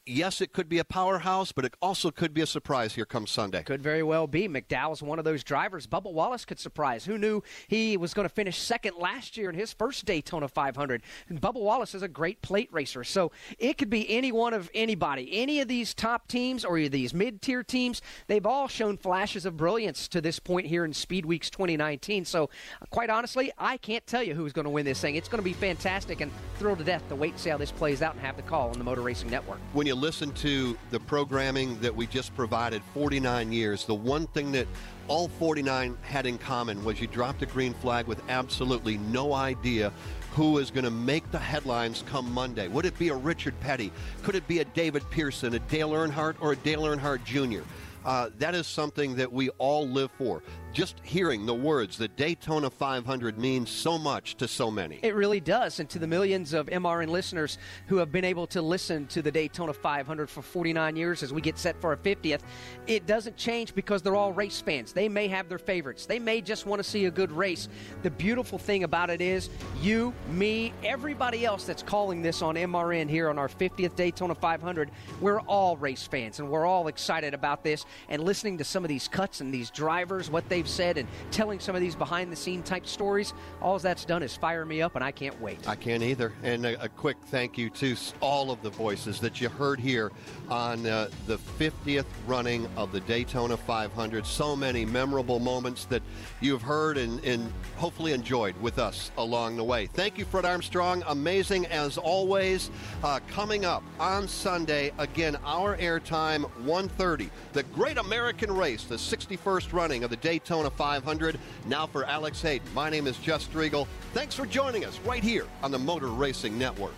[0.05, 3.27] yes, it could be a powerhouse, but it also could be a surprise here come
[3.27, 3.63] Sunday.
[3.63, 4.47] Could very well be.
[4.47, 5.87] McDowell's one of those drivers.
[5.87, 7.05] Bubba Wallace could surprise.
[7.05, 11.01] Who knew he was going to finish second last year in his first Daytona 500?
[11.29, 13.03] And Bubba Wallace is a great plate racer.
[13.03, 15.29] So it could be any one of anybody.
[15.31, 19.57] Any of these top teams or these mid tier teams, they've all shown flashes of
[19.57, 22.25] brilliance to this point here in Speed Weeks 2019.
[22.25, 22.49] So,
[22.81, 25.15] uh, quite honestly, I can't tell you who's going to win this thing.
[25.15, 27.71] It's going to be fantastic and thrilled to death to wait and see how this
[27.71, 29.59] plays out and have the call on the Motor Racing Network.
[29.73, 34.51] When you listen to the programming that we just provided 49 years, the one thing
[34.51, 34.67] that
[35.07, 39.91] all 49 had in common was you dropped a green flag with absolutely no idea
[40.33, 42.67] who is going to make the headlines come Monday.
[42.67, 43.91] Would it be a Richard Petty?
[44.23, 47.65] Could it be a David Pearson, a Dale Earnhardt, or a Dale Earnhardt Jr.?
[48.03, 50.43] Uh, that is something that we all live for
[50.75, 54.99] just hearing the words the Daytona 500 means so much to so many.
[55.01, 55.79] It really does.
[55.79, 57.57] And to the millions of MRN listeners
[57.87, 61.39] who have been able to listen to the Daytona 500 for 49 years as we
[61.39, 62.41] get set for our 50th,
[62.87, 64.91] it doesn't change because they're all race fans.
[64.91, 67.69] They may have their favorites, they may just want to see a good race.
[68.03, 69.49] The beautiful thing about it is
[69.81, 74.91] you, me, everybody else that's calling this on MRN here on our 50th Daytona 500,
[75.21, 78.89] we're all race fans and we're all excited about this and listening to some of
[78.89, 82.31] these cuts and these drivers, what they've they've said and telling some of these behind
[82.31, 85.67] the scene type stories, all that's done is fire me up, and I can't wait.
[85.67, 86.33] I can't either.
[86.43, 90.11] And a, a quick thank you to all of the voices that you heard here
[90.49, 94.25] on uh, the 50th running of the Daytona 500.
[94.25, 96.01] So many memorable moments that
[96.41, 99.87] you've heard and, and hopefully enjoyed with us along the way.
[99.87, 101.03] Thank you, Fred Armstrong.
[101.07, 102.71] Amazing as always.
[103.03, 107.29] Uh, coming up on Sunday, again, our airtime 1:30.
[107.53, 111.37] The Great American Race, the 61st running of the Daytona Daytona 500.
[111.67, 112.65] Now for Alex Hayden.
[112.73, 113.87] My name is Jeff Striegle.
[114.13, 116.93] Thanks for joining us right here on the Motor Racing Network.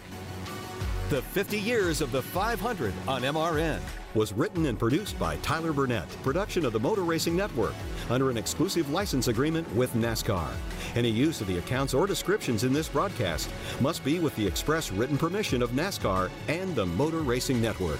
[1.09, 3.79] The 50 Years of the 500 on MRN
[4.13, 7.73] was written and produced by Tyler Burnett, production of the Motor Racing Network,
[8.11, 10.51] under an exclusive license agreement with NASCAR.
[10.93, 13.49] Any use of the accounts or descriptions in this broadcast
[13.81, 17.99] must be with the express written permission of NASCAR and the Motor Racing Network.